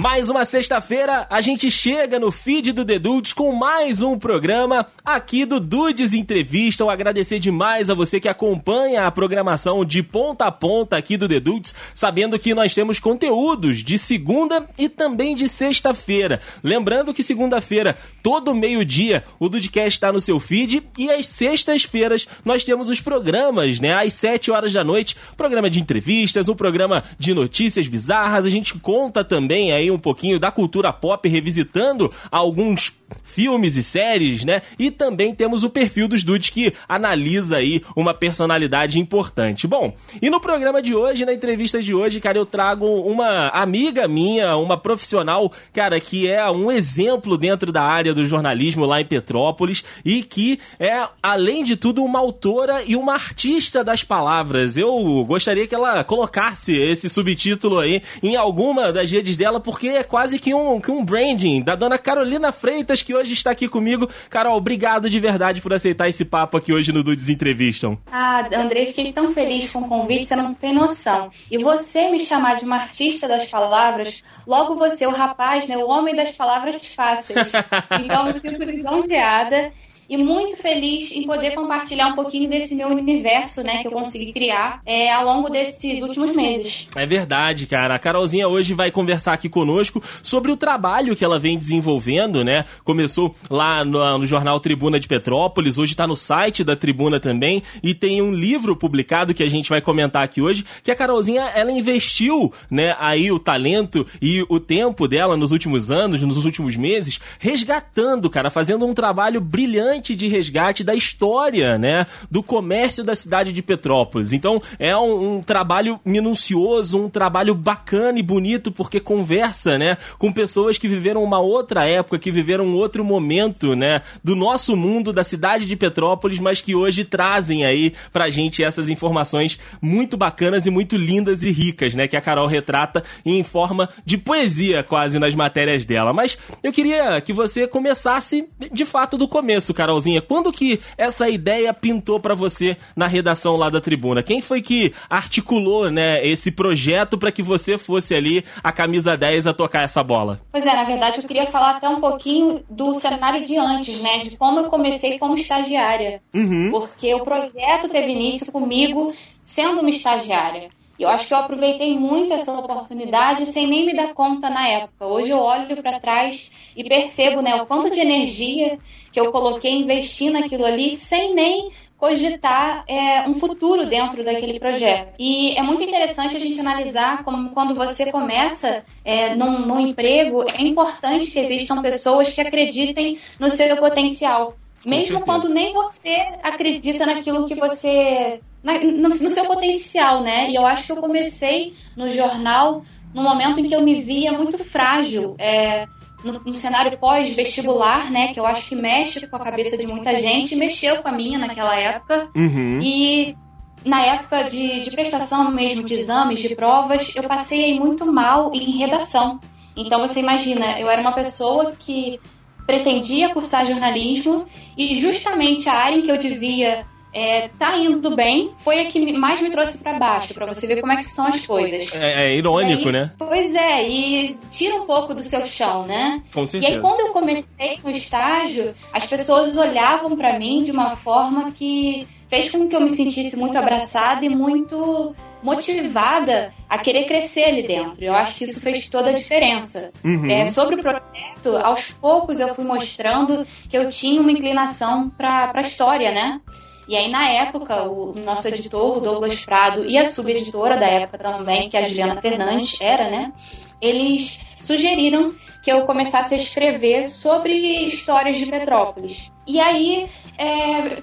[0.00, 4.86] Mais uma sexta-feira, a gente chega no feed do The Dudes com mais um programa
[5.04, 6.84] aqui do Dudes Entrevista.
[6.84, 11.26] Eu agradecer demais a você que acompanha a programação de ponta a ponta aqui do
[11.26, 16.40] The Dudes, sabendo que nós temos conteúdos de segunda e também de sexta-feira.
[16.62, 22.62] Lembrando que segunda-feira, todo meio-dia, o Dudecast está no seu feed e às sextas-feiras nós
[22.62, 23.94] temos os programas, né?
[23.94, 28.46] Às sete horas da noite, programa de entrevistas, um programa de notícias bizarras.
[28.46, 34.44] A gente conta também aí um pouquinho da cultura pop, revisitando alguns filmes e séries,
[34.44, 34.60] né?
[34.78, 39.66] E também temos o perfil dos dudes que analisa aí uma personalidade importante.
[39.66, 44.08] Bom, e no programa de hoje, na entrevista de hoje, cara, eu trago uma amiga
[44.08, 49.04] minha, uma profissional, cara, que é um exemplo dentro da área do jornalismo lá em
[49.04, 54.76] Petrópolis e que é, além de tudo, uma autora e uma artista das palavras.
[54.76, 60.02] Eu gostaria que ela colocasse esse subtítulo aí em alguma das redes dela, porque é
[60.02, 64.08] quase que um, que um branding da dona Carolina Freitas, que hoje está aqui comigo.
[64.30, 67.98] Carol, obrigado de verdade por aceitar esse papo aqui hoje no Dudes Entrevistam.
[68.10, 71.30] Ah, Andrei, fiquei tão feliz com o convite, você não tem noção.
[71.50, 75.88] E você me chamar de uma artista das palavras, logo você, o rapaz, né, o
[75.88, 77.52] homem das palavras fáceis.
[78.04, 79.72] Então, eu fico lisonjeada
[80.08, 84.32] e muito feliz em poder compartilhar um pouquinho desse meu universo, né, que eu consegui
[84.32, 86.88] criar é, ao longo desses últimos meses.
[86.96, 87.94] É verdade, cara.
[87.94, 92.64] A Carolzinha hoje vai conversar aqui conosco sobre o trabalho que ela vem desenvolvendo, né?
[92.84, 97.62] Começou lá no, no jornal Tribuna de Petrópolis, hoje está no site da Tribuna também
[97.82, 101.42] e tem um livro publicado que a gente vai comentar aqui hoje, que a Carolzinha
[101.54, 106.76] ela investiu, né, aí o talento e o tempo dela nos últimos anos, nos últimos
[106.76, 113.14] meses, resgatando, cara, fazendo um trabalho brilhante de resgate da história, né, do comércio da
[113.14, 114.32] cidade de Petrópolis.
[114.32, 120.32] Então é um, um, trabalho minucioso, um trabalho bacana e bonito porque conversa, né, com
[120.32, 125.12] pessoas que viveram uma outra época, que viveram um outro momento, né, do nosso mundo,
[125.12, 130.66] da cidade de Petrópolis, mas que hoje trazem aí pra gente essas informações muito bacanas
[130.66, 135.18] e muito lindas e ricas, né, que a Carol retrata em forma de poesia quase
[135.18, 136.12] nas matérias dela.
[136.12, 141.30] Mas eu queria que você começasse de fato do começo, Carol Carolzinha, quando que essa
[141.30, 144.22] ideia pintou para você na redação lá da Tribuna?
[144.22, 149.46] Quem foi que articulou, né, esse projeto para que você fosse ali a camisa 10
[149.46, 150.40] a tocar essa bola?
[150.52, 154.18] Pois é, na verdade eu queria falar até um pouquinho do cenário de antes, né,
[154.18, 156.20] de como eu comecei como estagiária.
[156.34, 156.70] Uhum.
[156.70, 160.68] Porque o projeto teve início comigo sendo uma estagiária.
[160.98, 164.68] E eu acho que eu aproveitei muito essa oportunidade sem nem me dar conta na
[164.68, 165.06] época.
[165.06, 168.78] Hoje eu olho para trás e percebo né, o quanto de energia
[169.12, 175.14] que eu coloquei investir naquilo ali sem nem cogitar é, um futuro dentro daquele projeto.
[175.18, 180.44] E é muito interessante a gente analisar como quando você começa é, num, num emprego,
[180.48, 184.56] é importante que existam pessoas que acreditem no seu potencial.
[184.86, 190.48] Mesmo quando nem você acredita naquilo que você na, no, no, seu potencial, né?
[190.50, 194.32] E eu acho que eu comecei no jornal no momento em que eu me via
[194.32, 195.86] muito frágil, é,
[196.24, 198.32] no, no, cenário pós-vestibular, né?
[198.32, 201.38] Que eu acho que mexe com a cabeça de muita gente, mexeu com a minha
[201.38, 202.30] naquela época.
[202.34, 202.80] Uhum.
[202.82, 203.36] E
[203.84, 208.78] na época de, de prestação mesmo de exames, de provas, eu passei muito mal em
[208.78, 209.38] redação.
[209.76, 212.20] Então você imagina, eu era uma pessoa que
[212.66, 214.44] pretendia cursar jornalismo
[214.76, 219.12] e justamente a área em que eu devia é, tá indo bem, foi a que
[219.12, 221.92] mais me trouxe para baixo, para você ver como é que são as coisas.
[221.94, 223.12] É, é irônico, aí, né?
[223.18, 226.22] Pois é, e tira um pouco do seu chão, né?
[226.32, 226.72] Com certeza.
[226.72, 227.44] E aí quando eu comecei
[227.82, 232.80] no estágio, as pessoas olhavam para mim de uma forma que fez com que eu
[232.80, 238.04] me sentisse muito abraçada e muito motivada a querer crescer ali dentro.
[238.04, 239.90] Eu acho que isso fez toda a diferença.
[240.04, 240.30] Uhum.
[240.30, 245.52] É, sobre o projeto, aos poucos eu fui mostrando que eu tinha uma inclinação para
[245.54, 246.40] a história, né?
[246.88, 251.18] E aí, na época, o nosso editor, o Douglas Prado, e a subeditora da época
[251.18, 253.30] também, que a Juliana Fernandes era, né?
[253.78, 257.52] Eles sugeriram que eu começasse a escrever sobre
[257.86, 259.30] histórias de Petrópolis.
[259.46, 260.08] E aí,
[260.38, 261.02] é,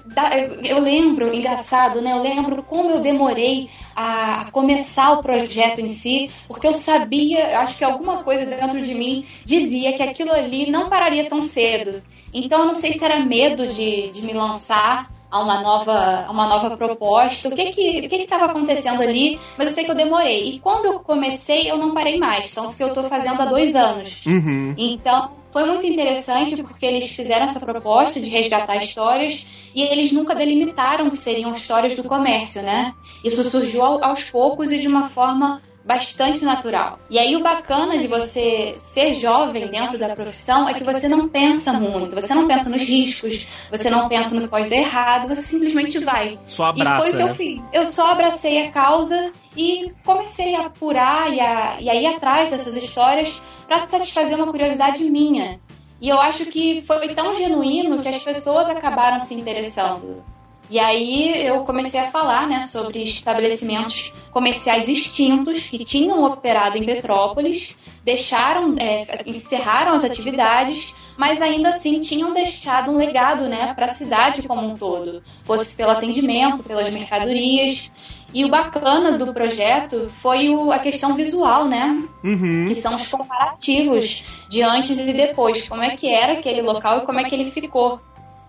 [0.64, 2.10] eu lembro, engraçado, né?
[2.10, 7.78] Eu lembro como eu demorei a começar o projeto em si, porque eu sabia, acho
[7.78, 12.02] que alguma coisa dentro de mim dizia que aquilo ali não pararia tão cedo.
[12.34, 16.30] Então, eu não sei se era medo de, de me lançar a uma nova, a
[16.30, 19.90] uma nova proposta, o que que o que estava acontecendo ali, mas eu sei que
[19.90, 20.50] eu demorei.
[20.50, 23.74] E quando eu comecei, eu não parei mais, tanto que eu estou fazendo há dois
[23.74, 24.24] anos.
[24.26, 24.74] Uhum.
[24.76, 30.34] Então, foi muito interessante porque eles fizeram essa proposta de resgatar histórias e eles nunca
[30.34, 32.94] delimitaram que seriam histórias do comércio, né?
[33.24, 36.98] Isso surgiu aos poucos e de uma forma bastante natural.
[37.08, 41.28] E aí o bacana de você ser jovem dentro da profissão é que você não
[41.28, 45.28] pensa muito, você não pensa nos riscos, você não pensa no que pode dar errado,
[45.28, 46.38] você simplesmente vai.
[46.44, 47.30] Só abraça, e foi o que né?
[47.30, 47.62] eu fiz.
[47.72, 52.50] Eu só abracei a causa e comecei a apurar e a, e a ir atrás
[52.50, 55.60] dessas histórias para satisfazer uma curiosidade minha.
[56.00, 60.22] E eu acho que foi tão genuíno que as pessoas acabaram se interessando.
[60.68, 66.84] E aí eu comecei a falar né, sobre estabelecimentos comerciais extintos que tinham operado em
[66.84, 73.86] Petrópolis, deixaram, é, encerraram as atividades, mas ainda assim tinham deixado um legado né, para
[73.86, 77.90] a cidade como um todo, fosse pelo atendimento, pelas mercadorias.
[78.34, 82.04] E o bacana do projeto foi o, a questão visual, né?
[82.22, 82.66] Uhum.
[82.66, 87.06] Que são os comparativos de antes e depois, como é que era aquele local e
[87.06, 87.98] como é que ele ficou.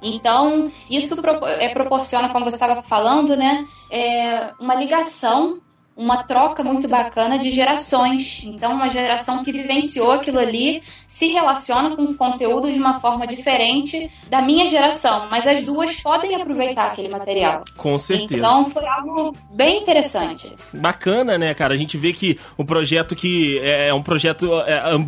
[0.01, 1.15] Então, isso
[1.59, 5.59] é, proporciona, como você estava falando, né, é uma ligação
[5.97, 8.45] uma troca muito bacana de gerações.
[8.45, 13.25] Então, uma geração que vivenciou aquilo ali se relaciona com o conteúdo de uma forma
[13.25, 17.63] diferente da minha geração, mas as duas podem aproveitar aquele material.
[17.75, 18.35] Com certeza.
[18.35, 20.55] Então, foi algo bem interessante.
[20.71, 21.73] Bacana, né, cara?
[21.73, 24.51] A gente vê que o projeto que é um projeto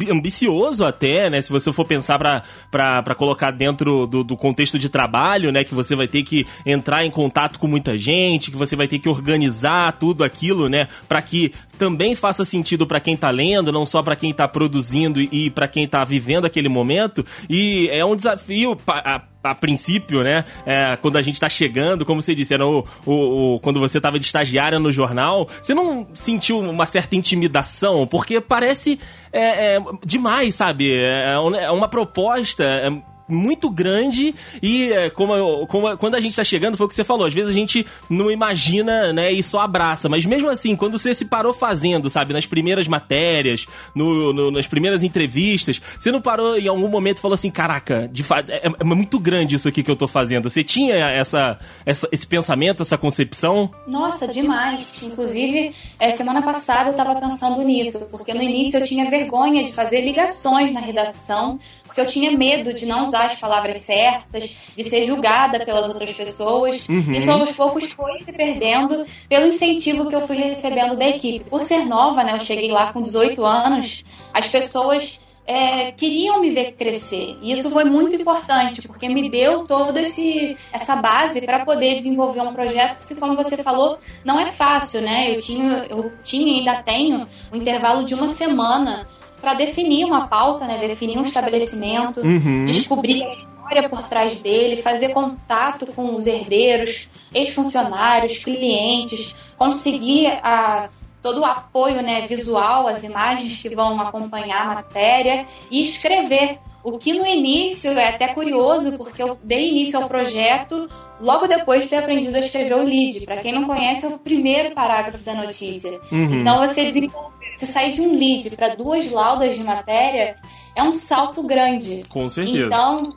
[0.09, 1.39] ambicioso até, né?
[1.39, 5.63] Se você for pensar para colocar dentro do, do contexto de trabalho, né?
[5.63, 8.97] Que você vai ter que entrar em contato com muita gente, que você vai ter
[8.97, 10.78] que organizar tudo aquilo, né?
[10.79, 10.87] Né?
[11.07, 15.21] Para que também faça sentido para quem tá lendo, não só para quem tá produzindo
[15.21, 17.25] e para quem tá vivendo aquele momento.
[17.49, 20.43] E é um desafio a, a princípio, né?
[20.65, 23.99] É, quando a gente tá chegando, como você disse, era o, o, o, quando você
[23.99, 28.05] tava de estagiária no jornal, você não sentiu uma certa intimidação?
[28.07, 28.99] Porque parece
[29.31, 30.93] é, é, demais, sabe?
[30.93, 32.89] É, é uma proposta é,
[33.29, 37.03] muito grande e é, como, como quando a gente tá chegando, foi o que você
[37.03, 40.97] falou, às vezes a gente não imagina, né, e só abraça, mas mesmo assim, quando
[40.97, 43.65] você se parou fazendo, sabe, nas primeiras matérias,
[43.95, 48.09] no, no nas primeiras entrevistas, você não parou em algum momento e falou assim, caraca,
[48.11, 50.49] de fato, é, é, muito grande isso aqui que eu tô fazendo.
[50.49, 53.71] Você tinha essa, essa, esse pensamento, essa concepção?
[53.87, 55.01] Nossa, demais.
[55.03, 59.73] Inclusive, é, semana passada eu tava pensando nisso, porque no início eu tinha vergonha de
[59.73, 61.59] fazer ligações na redação,
[61.99, 66.11] porque eu tinha medo de não usar as palavras certas, de ser julgada pelas outras
[66.13, 66.87] pessoas.
[66.87, 67.13] Uhum.
[67.13, 71.45] Isso aos poucos foi se perdendo pelo incentivo que eu fui recebendo da equipe.
[71.49, 74.03] Por ser nova, né, eu cheguei lá com 18 anos,
[74.33, 77.37] as pessoas é, queriam me ver crescer.
[77.41, 82.53] E isso foi muito importante, porque me deu toda essa base para poder desenvolver um
[82.53, 85.33] projeto que, como você falou, não é fácil, né?
[85.33, 89.07] Eu tinha, eu tinha e ainda tenho um intervalo de uma semana
[89.39, 90.77] para definir uma pauta, né?
[90.77, 92.65] Definir um estabelecimento, uhum.
[92.65, 100.89] descobrir a história por trás dele, fazer contato com os herdeiros, ex-funcionários, clientes, conseguir a,
[101.21, 106.57] todo o apoio né, visual, as imagens que vão acompanhar a matéria e escrever.
[106.81, 110.89] O que no início é até curioso, porque eu dei início ao projeto
[111.19, 113.25] logo depois de ter aprendido a escrever o lead.
[113.25, 115.99] Para quem não conhece, é o primeiro parágrafo da notícia.
[116.09, 116.39] Uhum.
[116.39, 120.37] Então você desenvolve você sair de um lead para duas laudas de matéria
[120.73, 122.01] é um salto grande.
[122.07, 122.65] Com certeza.
[122.65, 123.13] Então,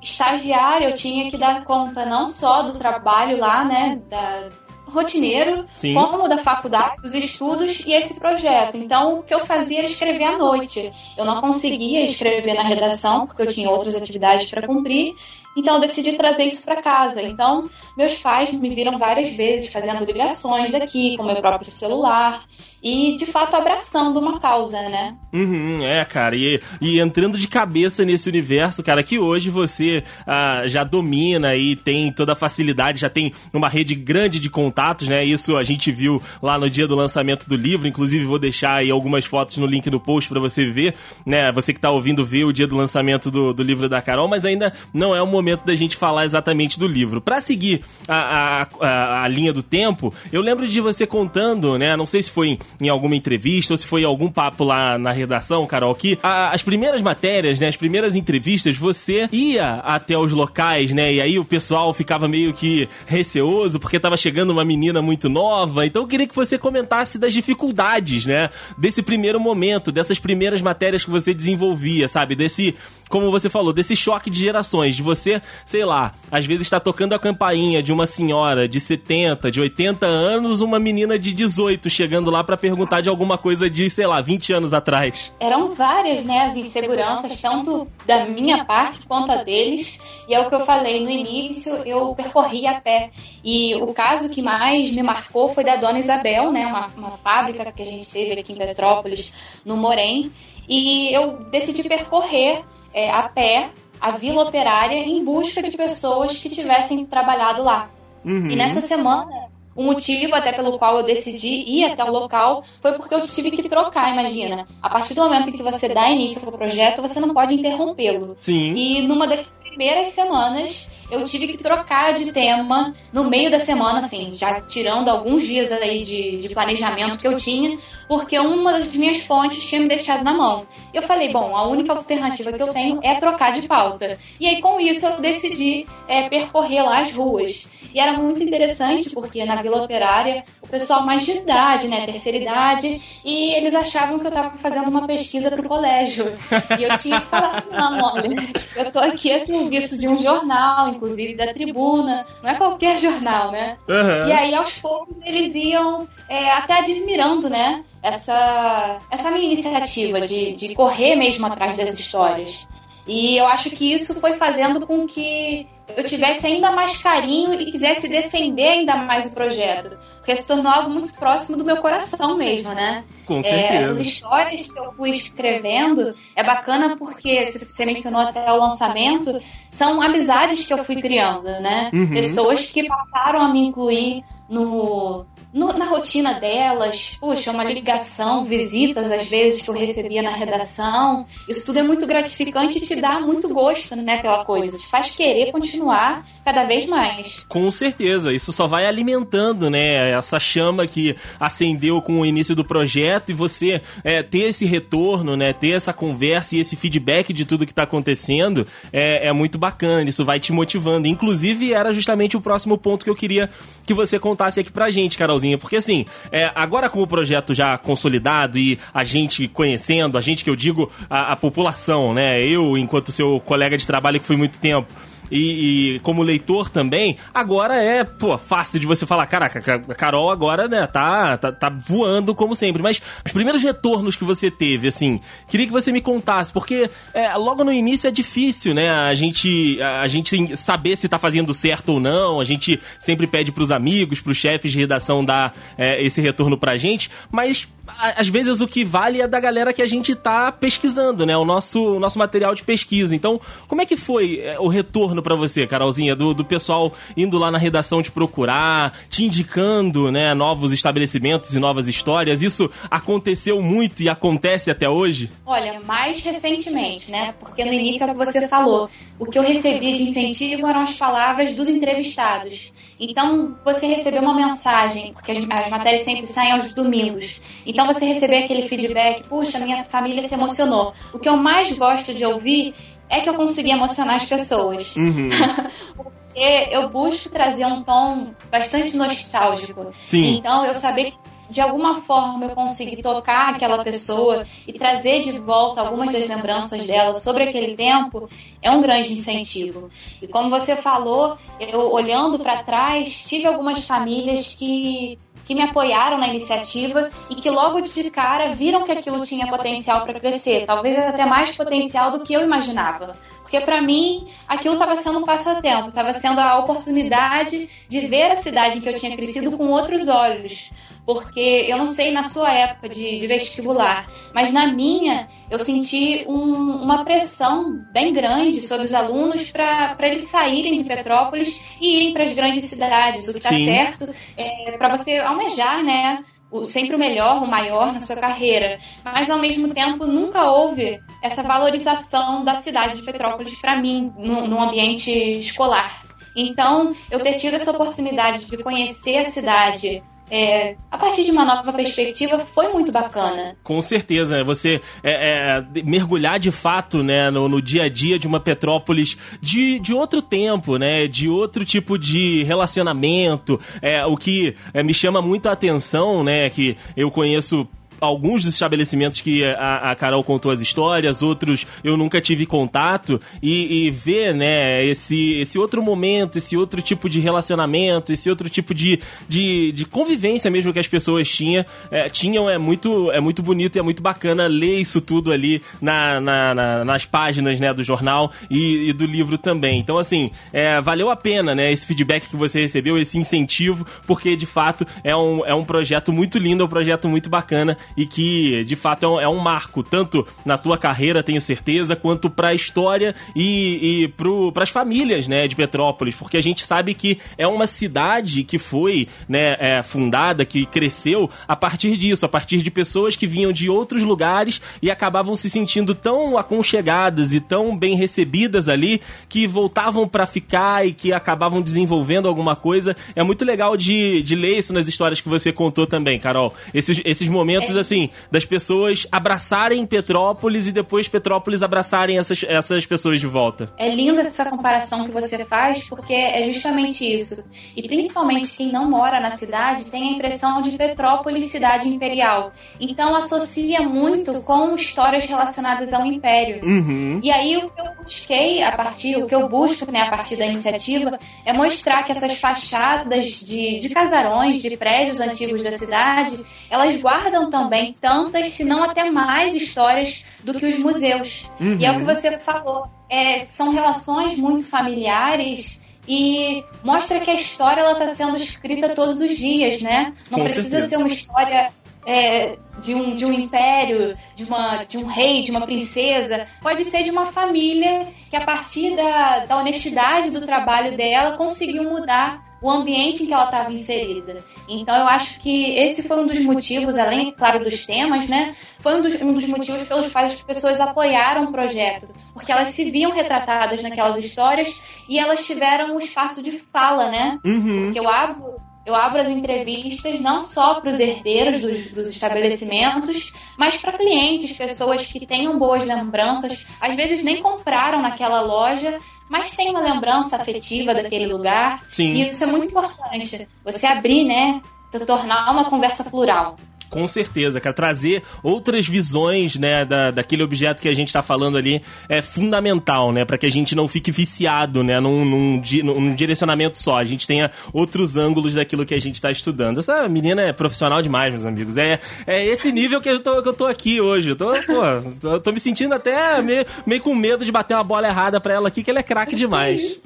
[0.00, 4.48] estagiário, eu tinha que dar conta não só do trabalho lá, né, da,
[4.90, 5.94] rotineiro, Sim.
[5.94, 8.76] como da faculdade, dos estudos e esse projeto.
[8.76, 10.92] Então, o que eu fazia era escrever à noite.
[11.16, 15.14] Eu não conseguia escrever na redação, porque eu tinha outras atividades para cumprir,
[15.56, 17.22] então eu decidi trazer isso para casa.
[17.22, 22.44] Então, meus pais me viram várias vezes fazendo ligações daqui com meu próprio celular
[22.82, 25.14] e de fato abraçando uma causa, né?
[25.32, 30.62] Uhum, é, cara, e, e entrando de cabeça nesse universo, cara, que hoje você ah,
[30.66, 35.24] já domina e tem toda a facilidade, já tem uma rede grande de contatos, né?
[35.24, 38.90] Isso a gente viu lá no dia do lançamento do livro, inclusive vou deixar aí
[38.90, 40.94] algumas fotos no link no post para você ver,
[41.26, 41.52] né?
[41.52, 44.44] Você que tá ouvindo ver o dia do lançamento do, do livro da Carol, mas
[44.44, 47.20] ainda não é o momento da gente falar exatamente do livro.
[47.20, 51.96] Para seguir a, a, a, a linha do tempo, eu lembro de você contando, né?
[51.96, 55.12] Não sei se foi em alguma entrevista ou se foi em algum papo lá na
[55.12, 60.32] redação, Carol, que a, as primeiras matérias, né, as primeiras entrevistas, você ia até os
[60.32, 65.00] locais, né, e aí o pessoal ficava meio que receoso porque tava chegando uma menina
[65.02, 65.86] muito nova.
[65.86, 71.04] Então eu queria que você comentasse das dificuldades, né, desse primeiro momento, dessas primeiras matérias
[71.04, 72.74] que você desenvolvia, sabe, desse,
[73.08, 76.80] como você falou, desse choque de gerações, de você você, sei lá, às vezes está
[76.80, 81.88] tocando a campainha de uma senhora de 70, de 80 anos, uma menina de 18
[81.88, 85.32] chegando lá para perguntar de alguma coisa de, sei lá, 20 anos atrás.
[85.38, 90.00] Eram várias, né, as inseguranças, tanto da minha parte quanto a deles.
[90.28, 93.10] E é o que eu falei no início, eu percorri a pé.
[93.44, 97.70] E o caso que mais me marcou foi da dona Isabel, né, uma, uma fábrica
[97.72, 99.32] que a gente teve aqui em Petrópolis,
[99.64, 100.32] no Morém.
[100.68, 103.70] E eu decidi percorrer é, a pé
[104.00, 107.90] a Vila Operária em busca de pessoas que tivessem trabalhado lá.
[108.24, 108.50] Uhum.
[108.50, 112.92] E nessa semana, o motivo até pelo qual eu decidi ir até o local foi
[112.94, 114.66] porque eu tive que trocar, imagina.
[114.82, 118.36] A partir do momento em que você dá início ao projeto, você não pode interrompê-lo.
[118.40, 118.74] Sim.
[118.74, 123.98] E numa das primeiras semanas eu tive que trocar de tema no meio da semana,
[123.98, 128.86] assim, já tirando alguns dias aí de, de planejamento que eu tinha, porque uma das
[128.94, 130.66] minhas fontes tinha me deixado na mão.
[130.94, 134.18] Eu falei, bom, a única alternativa que eu tenho é trocar de pauta.
[134.38, 137.68] E aí, com isso, eu decidi é, percorrer lá as ruas.
[137.92, 142.38] E era muito interessante, porque na Vila Operária, o pessoal mais de idade, né, terceira
[142.38, 146.32] idade, e eles achavam que eu estava fazendo uma pesquisa para o colégio.
[146.78, 148.30] E eu tinha que falar, não, olha,
[148.76, 153.50] eu estou aqui a serviço de um jornal, inclusive da tribuna, não é qualquer jornal,
[153.50, 153.76] né?
[153.88, 154.28] Uhum.
[154.28, 157.84] E aí, aos poucos, eles iam é, até admirando, né?
[158.02, 162.66] Essa, essa minha iniciativa de, de correr mesmo atrás das histórias.
[163.06, 165.66] E eu acho que isso foi fazendo com que
[165.96, 169.98] eu tivesse ainda mais carinho e quisesse defender ainda mais o projeto.
[170.16, 173.04] Porque se tornou algo muito próximo do meu coração mesmo, né?
[173.26, 173.72] Com certeza.
[173.72, 179.40] É, essas histórias que eu fui escrevendo é bacana porque, você mencionou até o lançamento,
[179.68, 181.90] são amizades que eu fui criando, né?
[181.92, 182.08] Uhum.
[182.08, 189.10] Pessoas que passaram a me incluir no, no, na rotina delas, puxa, uma ligação, visitas
[189.10, 191.26] às vezes que eu recebia na redação.
[191.48, 194.78] Isso tudo é muito gratificante e te dá muito gosto, né, pela coisa.
[194.78, 197.44] Te faz querer continuar cada vez mais.
[197.48, 202.64] Com certeza, isso só vai alimentando, né, essa chama que acendeu com o início do
[202.64, 207.44] projeto e você é, ter esse retorno, né, ter essa conversa e esse feedback de
[207.44, 210.08] tudo que está acontecendo é, é muito bacana.
[210.08, 211.08] Isso vai te motivando.
[211.08, 213.50] Inclusive, era justamente o próximo ponto que eu queria
[213.84, 217.76] que você contasse aqui pra gente, Carol porque assim, é, agora com o projeto já
[217.78, 222.40] consolidado e a gente conhecendo, a gente que eu digo, a, a população, né?
[222.42, 224.92] Eu, enquanto seu colega de trabalho que fui muito tempo,
[225.30, 230.30] e, e, como leitor também, agora é, pô, fácil de você falar, caraca, a Carol
[230.30, 232.82] agora, né, tá, tá, tá voando como sempre.
[232.82, 237.34] Mas os primeiros retornos que você teve, assim, queria que você me contasse, porque é,
[237.36, 241.90] logo no início é difícil, né, a gente, a gente saber se tá fazendo certo
[241.90, 246.20] ou não, a gente sempre pede pros amigos, pros chefes de redação dar é, esse
[246.20, 247.68] retorno pra gente, mas
[247.98, 251.36] às vezes o que vale é da galera que a gente tá pesquisando, né?
[251.36, 253.14] O nosso, o nosso material de pesquisa.
[253.14, 257.38] Então, como é que foi é, o retorno para você, Carolzinha, do, do pessoal indo
[257.38, 262.42] lá na redação te procurar, te indicando, né, novos estabelecimentos e novas histórias?
[262.42, 265.30] Isso aconteceu muito e acontece até hoje?
[265.44, 267.34] Olha, mais recentemente, né?
[267.38, 268.88] Porque no início é o que você falou.
[269.18, 272.72] O que eu recebi de incentivo eram as palavras dos entrevistados.
[273.00, 277.40] Então, você recebeu uma mensagem, porque as, as, matérias sempre saem aos domingos.
[277.66, 280.92] Então, você receber aquele feedback, puxa, minha família se emocionou.
[281.10, 282.74] O que eu mais gosto de ouvir
[283.08, 284.96] é que eu consegui emocionar as pessoas.
[284.96, 285.30] Uhum.
[285.96, 289.92] porque eu busco trazer um tom bastante nostálgico.
[290.04, 290.36] Sim.
[290.36, 291.14] Então, eu saber
[291.50, 296.86] de alguma forma eu consegui tocar aquela pessoa e trazer de volta algumas das lembranças
[296.86, 298.28] dela sobre aquele tempo
[298.62, 299.90] é um grande incentivo.
[300.22, 305.18] E como você falou, eu olhando para trás, tive algumas famílias que
[305.50, 310.02] que me apoiaram na iniciativa e que logo de cara viram que aquilo tinha potencial
[310.02, 313.16] para crescer, talvez até mais potencial do que eu imaginava.
[313.50, 318.36] Porque para mim aquilo estava sendo um passatempo, estava sendo a oportunidade de ver a
[318.36, 320.70] cidade em que eu tinha crescido com outros olhos,
[321.04, 326.24] porque eu não sei na sua época de, de vestibular, mas na minha eu senti
[326.28, 332.12] um, uma pressão bem grande sobre os alunos para eles saírem de Petrópolis e irem
[332.12, 336.24] para as grandes cidades, o que está certo é, para você almejar, né?
[336.50, 341.00] O, sempre o melhor, o maior na sua carreira, mas ao mesmo tempo nunca houve
[341.22, 346.04] essa valorização da cidade de Petrópolis para mim no, no ambiente escolar.
[346.34, 351.44] Então, eu ter tido essa oportunidade de conhecer a cidade é, a partir de uma
[351.44, 353.56] nova perspectiva foi muito bacana.
[353.62, 354.44] Com certeza, né?
[354.44, 359.16] Você é, é, mergulhar de fato né, no, no, dia a dia de uma Petrópolis
[359.40, 361.06] de, de outro tempo, né?
[361.06, 363.58] De outro tipo de relacionamento.
[363.82, 366.48] É, o que é, me chama muito a atenção, né?
[366.48, 367.68] Que eu conheço
[368.00, 373.20] alguns dos estabelecimentos que a, a Carol contou as histórias, outros eu nunca tive contato,
[373.42, 378.48] e, e ver, né, esse, esse outro momento, esse outro tipo de relacionamento, esse outro
[378.48, 383.20] tipo de, de, de convivência mesmo que as pessoas tinha, é, tinham, é muito, é
[383.20, 387.60] muito bonito e é muito bacana ler isso tudo ali na, na, na nas páginas,
[387.60, 389.78] né, do jornal e, e, do livro também.
[389.78, 394.36] Então, assim, é, valeu a pena, né, esse feedback que você recebeu, esse incentivo, porque
[394.36, 398.06] de fato é um, é um projeto muito lindo, é um projeto muito bacana e
[398.06, 402.30] que de fato é um, é um marco, tanto na tua carreira, tenho certeza, quanto
[402.30, 404.08] para a história e, e
[404.52, 408.58] para as famílias né, de Petrópolis, porque a gente sabe que é uma cidade que
[408.58, 413.52] foi né, é, fundada, que cresceu a partir disso, a partir de pessoas que vinham
[413.52, 419.46] de outros lugares e acabavam se sentindo tão aconchegadas e tão bem recebidas ali que
[419.46, 422.96] voltavam para ficar e que acabavam desenvolvendo alguma coisa.
[423.14, 426.54] É muito legal de, de ler isso nas histórias que você contou também, Carol.
[426.72, 427.79] Esses, esses momentos.
[427.80, 433.72] Assim, das pessoas abraçarem Petrópolis e depois Petrópolis abraçarem essas, essas pessoas de volta.
[433.76, 437.44] É linda essa comparação que você faz, porque é justamente isso.
[437.76, 442.52] E principalmente quem não mora na cidade tem a impressão de Petrópolis cidade imperial.
[442.78, 446.64] Então associa muito com histórias relacionadas ao império.
[446.64, 447.20] Uhum.
[447.22, 450.36] E aí o que eu busquei a partir, o que eu busco né, a partir
[450.36, 456.44] da iniciativa é mostrar que essas fachadas de, de casarões, de prédios antigos da cidade,
[456.68, 461.50] elas guardam também tantas, se não até mais histórias do que os museus.
[461.60, 461.76] Uhum.
[461.78, 462.88] E é o que você falou.
[463.08, 469.20] É, são relações muito familiares e mostra que a história ela está sendo escrita todos
[469.20, 470.12] os dias, né?
[470.30, 470.88] Não Com precisa certeza.
[470.88, 471.72] ser uma história
[472.06, 476.84] é, de, um, de um império, de, uma, de um rei, de uma princesa, pode
[476.84, 482.50] ser de uma família que, a partir da, da honestidade do trabalho dela, conseguiu mudar
[482.62, 484.44] o ambiente em que ela estava inserida.
[484.68, 488.54] Então eu acho que esse foi um dos motivos, além, claro, dos temas, né?
[488.80, 492.08] Foi um dos, um dos motivos pelos quais as pessoas apoiaram o projeto.
[492.34, 497.38] Porque elas se viam retratadas naquelas histórias e elas tiveram um espaço de fala, né?
[497.44, 497.84] Uhum.
[497.84, 503.32] Porque eu abro eu abro as entrevistas não só para os herdeiros dos, dos, estabelecimentos,
[503.58, 509.52] mas para clientes, pessoas que tenham boas lembranças, às vezes nem compraram naquela loja, mas
[509.52, 511.82] têm uma lembrança afetiva daquele lugar.
[511.92, 512.14] Sim.
[512.14, 513.46] E isso é muito importante.
[513.64, 514.60] Você abrir, né?
[515.06, 516.56] Tornar uma conversa plural.
[516.90, 517.74] Com certeza, cara.
[517.74, 523.12] Trazer outras visões, né, da, daquele objeto que a gente tá falando ali é fundamental,
[523.12, 523.24] né?
[523.30, 526.98] para que a gente não fique viciado, né, num, num, num, direcionamento só.
[526.98, 529.78] A gente tenha outros ângulos daquilo que a gente tá estudando.
[529.78, 531.76] Essa menina é profissional demais, meus amigos.
[531.76, 534.30] É, é esse nível que eu, tô, que eu tô aqui hoje.
[534.30, 534.82] Eu tô, pô,
[535.20, 538.54] tô, tô me sentindo até meio, meio com medo de bater uma bola errada pra
[538.54, 540.00] ela aqui, que ela é craque demais.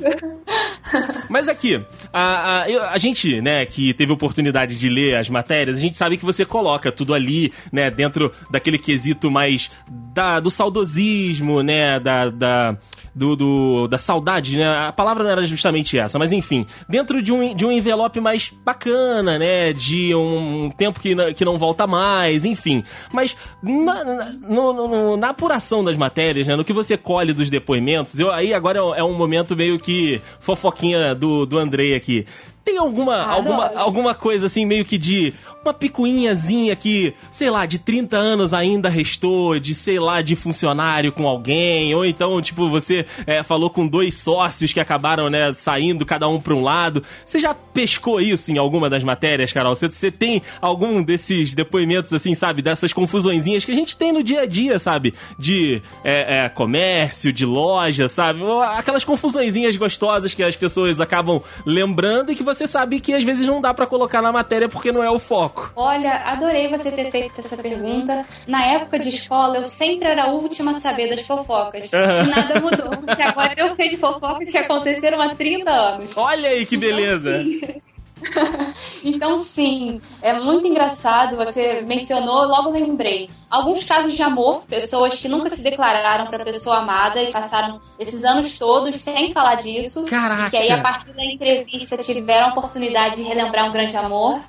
[1.31, 5.81] Mas aqui, a, a, a gente, né, que teve oportunidade de ler as matérias, a
[5.81, 9.71] gente sabe que você coloca coloca tudo ali, né, dentro daquele quesito mais
[10.13, 12.77] da, do saudosismo, né, da, da
[13.15, 14.67] do, do, da saudade, né?
[14.89, 18.53] A palavra não era justamente essa, mas enfim, dentro de um, de um envelope mais
[18.65, 19.73] bacana, né?
[19.73, 22.83] De um, tempo que, que não volta mais, enfim.
[23.13, 26.57] Mas na, na, no, no, na apuração das matérias, né?
[26.57, 30.21] No que você colhe dos depoimentos, eu, aí agora é, é um momento meio que
[30.41, 32.27] fofoquinha do, do Andrei aqui.
[32.65, 37.67] Tem alguma, ah, alguma, alguma coisa assim, meio que de uma picuinhazinha que, sei lá,
[37.67, 42.71] de 30 anos ainda restou, de, sei lá, de funcionário com alguém, ou então, tipo,
[42.71, 47.03] você é, falou com dois sócios que acabaram, né, saindo cada um pra um lado.
[47.25, 49.75] Você já pescou isso em alguma das matérias, Carol?
[49.77, 54.23] Você, você tem algum desses depoimentos, assim, sabe, dessas confusõezinhas que a gente tem no
[54.23, 55.13] dia a dia, sabe?
[55.39, 58.41] De é, é, comércio, de loja, sabe?
[58.75, 63.25] Aquelas confusõezinhas gostosas que as pessoas acabam lembrando e que você você sabe que às
[63.25, 65.73] vezes não dá para colocar na matéria porque não é o foco.
[65.77, 68.25] Olha, adorei você ter feito essa pergunta.
[68.47, 71.93] Na época de escola, eu sempre era a última a saber das fofocas.
[71.93, 76.17] E nada mudou, porque agora eu sei de fofocas que aconteceram há 30 anos.
[76.17, 77.43] Olha aí que beleza!
[77.43, 77.84] Então,
[79.05, 81.37] então, sim, é muito engraçado.
[81.37, 83.31] Você mencionou, logo lembrei.
[83.51, 88.25] Alguns casos de amor, pessoas que nunca se declararam para pessoa amada e passaram esses
[88.25, 90.05] anos todos sem falar disso.
[90.05, 90.49] Caraca.
[90.49, 94.41] E que aí, a partir da entrevista, tiveram a oportunidade de relembrar um grande amor.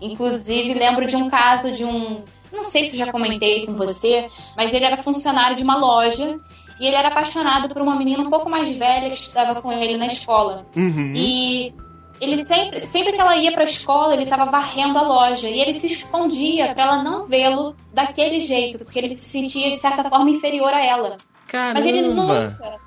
[0.00, 2.22] Inclusive, lembro de um caso de um.
[2.52, 6.38] Não sei se eu já comentei com você, mas ele era funcionário de uma loja
[6.80, 9.96] e ele era apaixonado por uma menina um pouco mais velha que estudava com ele
[9.96, 10.64] na escola.
[10.76, 11.12] Uhum.
[11.14, 11.74] E
[12.20, 15.60] ele sempre, sempre que ela ia para a escola, ele estava varrendo a loja e
[15.60, 20.08] ele se escondia para ela não vê-lo daquele jeito, porque ele se sentia de certa
[20.08, 21.16] forma inferior a ela.
[21.46, 21.74] Caramba.
[21.74, 22.78] Mas ele nunca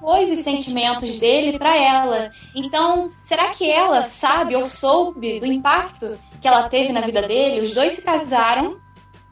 [0.00, 2.30] expôs os sentimentos dele para ela.
[2.54, 7.60] Então, será que ela sabe ou soube do impacto que ela teve na vida dele?
[7.60, 8.78] Os dois se casaram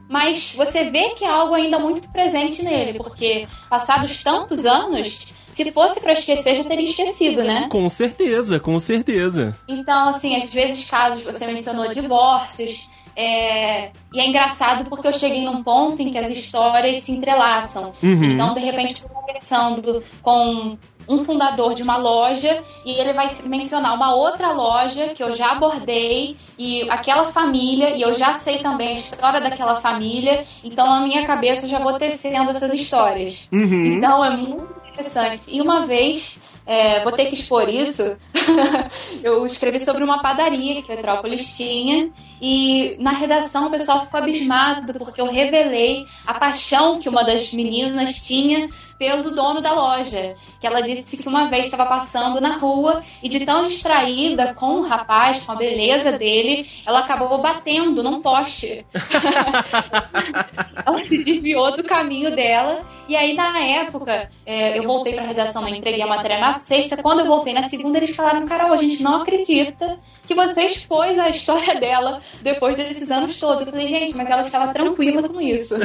[0.09, 5.71] mas você vê que é algo ainda muito presente nele, porque passados tantos anos, se
[5.71, 7.67] fosse para esquecer, já teria esquecido, né?
[7.69, 9.57] Com certeza, com certeza.
[9.67, 13.91] Então, assim, às vezes casos, você mencionou divórcios, é...
[14.13, 17.91] E é engraçado porque eu cheguei num ponto em que as histórias se entrelaçam.
[18.01, 18.23] Uhum.
[18.23, 23.93] Então, de repente, estou conversando com um fundador de uma loja e ele vai mencionar
[23.95, 28.89] uma outra loja que eu já abordei e aquela família e eu já sei também
[28.89, 30.45] a história daquela família.
[30.63, 33.49] Então, na minha cabeça, eu já vou tecendo essas histórias.
[33.51, 33.85] Uhum.
[33.85, 35.43] Então, é muito interessante.
[35.47, 38.17] E uma vez é, vou ter que expor isso.
[39.23, 44.93] eu escrevi sobre uma padaria que Petrópolis tinha e na redação o pessoal ficou abismado
[44.93, 50.35] porque eu revelei a paixão que uma das meninas tinha pelo dono da loja.
[50.59, 54.75] Que ela disse que uma vez estava passando na rua e de tão distraída com
[54.75, 58.85] o rapaz, com a beleza dele, ela acabou batendo num poste.
[60.85, 62.85] ela se desviou do caminho dela.
[63.07, 66.51] E aí, na época, é, eu voltei para a redação, né, entreguei a matéria na
[66.51, 66.95] sexta.
[66.95, 71.17] Quando eu voltei na segunda, eles falaram: Carol, a gente não acredita que você expôs
[71.17, 73.65] a história dela depois desses anos todos.
[73.65, 75.75] Eu falei: gente, mas ela estava tranquila com isso.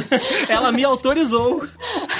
[0.51, 1.67] ela me autorizou.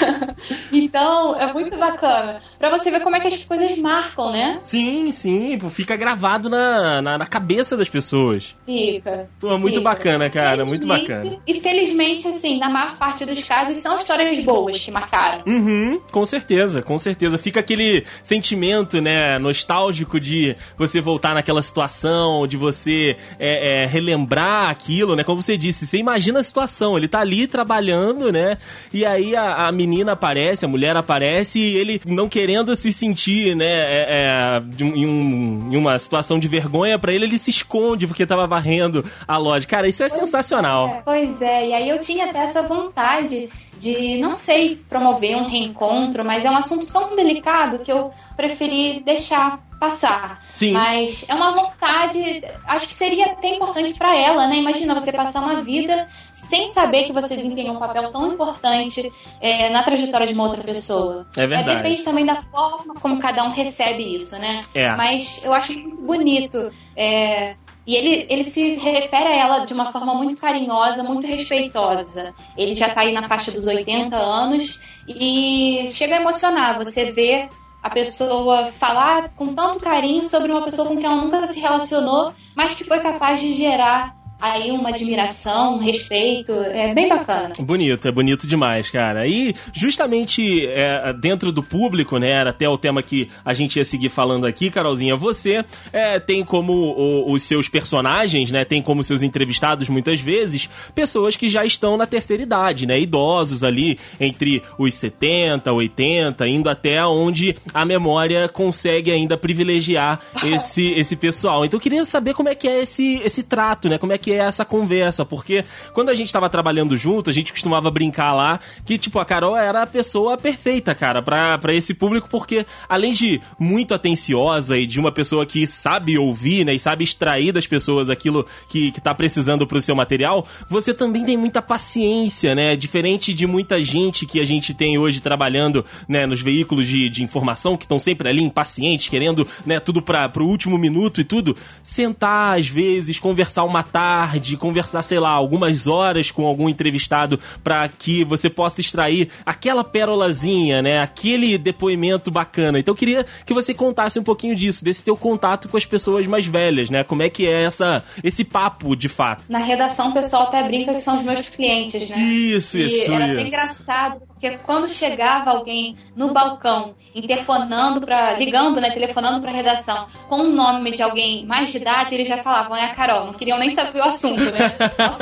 [0.85, 2.41] Então, é muito bacana.
[2.59, 4.59] Pra você ver como é que as coisas marcam, né?
[4.63, 5.57] Sim, sim.
[5.69, 8.55] Fica gravado na, na, na cabeça das pessoas.
[8.65, 9.27] Fica.
[9.39, 9.89] Pô, muito fica.
[9.89, 10.63] bacana, cara.
[10.65, 11.37] Muito bacana.
[11.47, 15.43] E felizmente, assim, na maior parte dos casos, são histórias boas que marcaram.
[15.47, 17.37] Uhum, com certeza, com certeza.
[17.37, 24.69] Fica aquele sentimento, né, nostálgico de você voltar naquela situação, de você é, é, relembrar
[24.69, 25.23] aquilo, né?
[25.23, 26.97] Como você disse, você imagina a situação.
[26.97, 28.57] Ele tá ali trabalhando, né?
[28.93, 33.55] E aí a, a menina aparece, a mulher aparece e ele não querendo se sentir,
[33.55, 38.05] né, é, é, em, um, em, uma situação de vergonha para ele, ele se esconde
[38.05, 39.65] porque tava varrendo a loja.
[39.65, 40.89] Cara, isso é pois sensacional.
[40.89, 45.47] É, pois é, e aí eu tinha até essa vontade de, não sei, promover um
[45.47, 50.43] reencontro, mas é um assunto tão delicado que eu preferi deixar passar.
[50.53, 50.71] Sim.
[50.71, 54.57] Mas é uma vontade, acho que seria até importante para ela, né?
[54.57, 59.11] Imagina você passar uma vida sem saber que você desempenhou um papel tão importante
[59.41, 61.25] é, na trajetória de uma outra pessoa.
[61.35, 61.69] É verdade.
[61.69, 64.61] É, depende também da forma como cada um recebe isso, né?
[64.73, 64.95] É.
[64.95, 66.71] Mas eu acho muito bonito.
[66.95, 67.55] É,
[67.87, 72.33] e ele, ele se refere a ela de uma forma muito carinhosa, muito respeitosa.
[72.57, 76.77] Ele já está aí na faixa dos 80 anos e chega a emocionar.
[76.79, 77.47] Você vê
[77.85, 82.33] a pessoa falar com tanto carinho sobre uma pessoa com quem ela nunca se relacionou,
[82.55, 86.51] mas que foi capaz de gerar aí uma admiração, um respeito.
[86.51, 87.51] É bem bacana.
[87.59, 89.27] Bonito, é bonito demais, cara.
[89.27, 92.31] E justamente é, dentro do público, né?
[92.31, 95.15] Era até o tema que a gente ia seguir falando aqui, Carolzinha.
[95.15, 98.65] Você é, tem como o, os seus personagens, né?
[98.65, 102.99] Tem como seus entrevistados muitas vezes pessoas que já estão na terceira idade, né?
[102.99, 110.91] Idosos ali entre os 70, 80, indo até onde a memória consegue ainda privilegiar esse,
[110.93, 111.65] esse pessoal.
[111.65, 113.97] Então eu queria saber como é que é esse, esse trato, né?
[113.97, 117.51] Como é que é essa conversa, porque quando a gente tava trabalhando junto, a gente
[117.51, 122.29] costumava brincar lá que, tipo, a Carol era a pessoa perfeita, cara, pra esse público,
[122.29, 127.03] porque além de muito atenciosa e de uma pessoa que sabe ouvir, né, e sabe
[127.03, 131.61] extrair das pessoas aquilo que, que tá precisando pro seu material, você também tem muita
[131.61, 136.87] paciência, né, diferente de muita gente que a gente tem hoje trabalhando, né, nos veículos
[136.87, 141.21] de, de informação, que estão sempre ali impacientes, querendo, né, tudo pra, pro último minuto
[141.21, 146.45] e tudo, sentar às vezes, conversar uma tarde, tarde, conversar, sei lá, algumas horas com
[146.45, 151.01] algum entrevistado para que você possa extrair aquela pérolazinha, né?
[151.01, 152.79] Aquele depoimento bacana.
[152.79, 156.25] Então eu queria que você contasse um pouquinho disso, desse teu contato com as pessoas
[156.27, 157.03] mais velhas, né?
[157.03, 159.43] Como é que é essa, esse papo de fato?
[159.49, 162.17] Na redação o pessoal até brinca que são os meus clientes, né?
[162.17, 163.41] Isso, e isso, era isso.
[163.41, 170.41] engraçado, porque quando chegava alguém no balcão interfonando para ligando, né, telefonando para redação com
[170.41, 173.57] o nome de alguém mais de idade, eles já falavam, é a Carol, não queriam
[173.57, 174.75] nem saber o assunto, né?
[174.97, 175.13] Não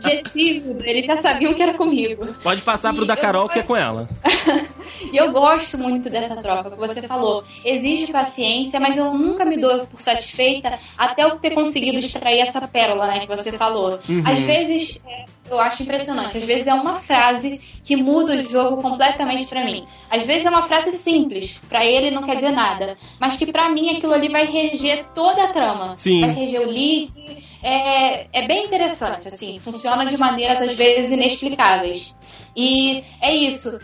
[0.00, 2.26] de Silvio, eles já sabiam que era comigo.
[2.42, 3.48] Pode passar pro e da Carol eu...
[3.48, 4.08] que é com ela.
[5.12, 7.44] e eu gosto muito dessa troca que você falou.
[7.64, 12.66] Exige paciência, mas eu nunca me dou por satisfeita até eu ter conseguido extrair essa
[12.66, 14.00] pérola, né, que você falou.
[14.08, 14.22] Uhum.
[14.26, 16.38] Às vezes é, eu acho impressionante.
[16.38, 19.84] Às vezes é uma frase que muda o jogo completamente para mim.
[20.10, 23.68] Às vezes é uma frase simples, para ele não quer dizer nada, mas que para
[23.68, 25.96] mim aquilo ali vai reger toda a trama.
[25.96, 26.20] Sim.
[26.22, 27.12] Vai reger o lead.
[27.62, 32.14] É, é bem interessante, assim, funciona de maneiras às vezes inexplicáveis.
[32.56, 33.78] E é isso.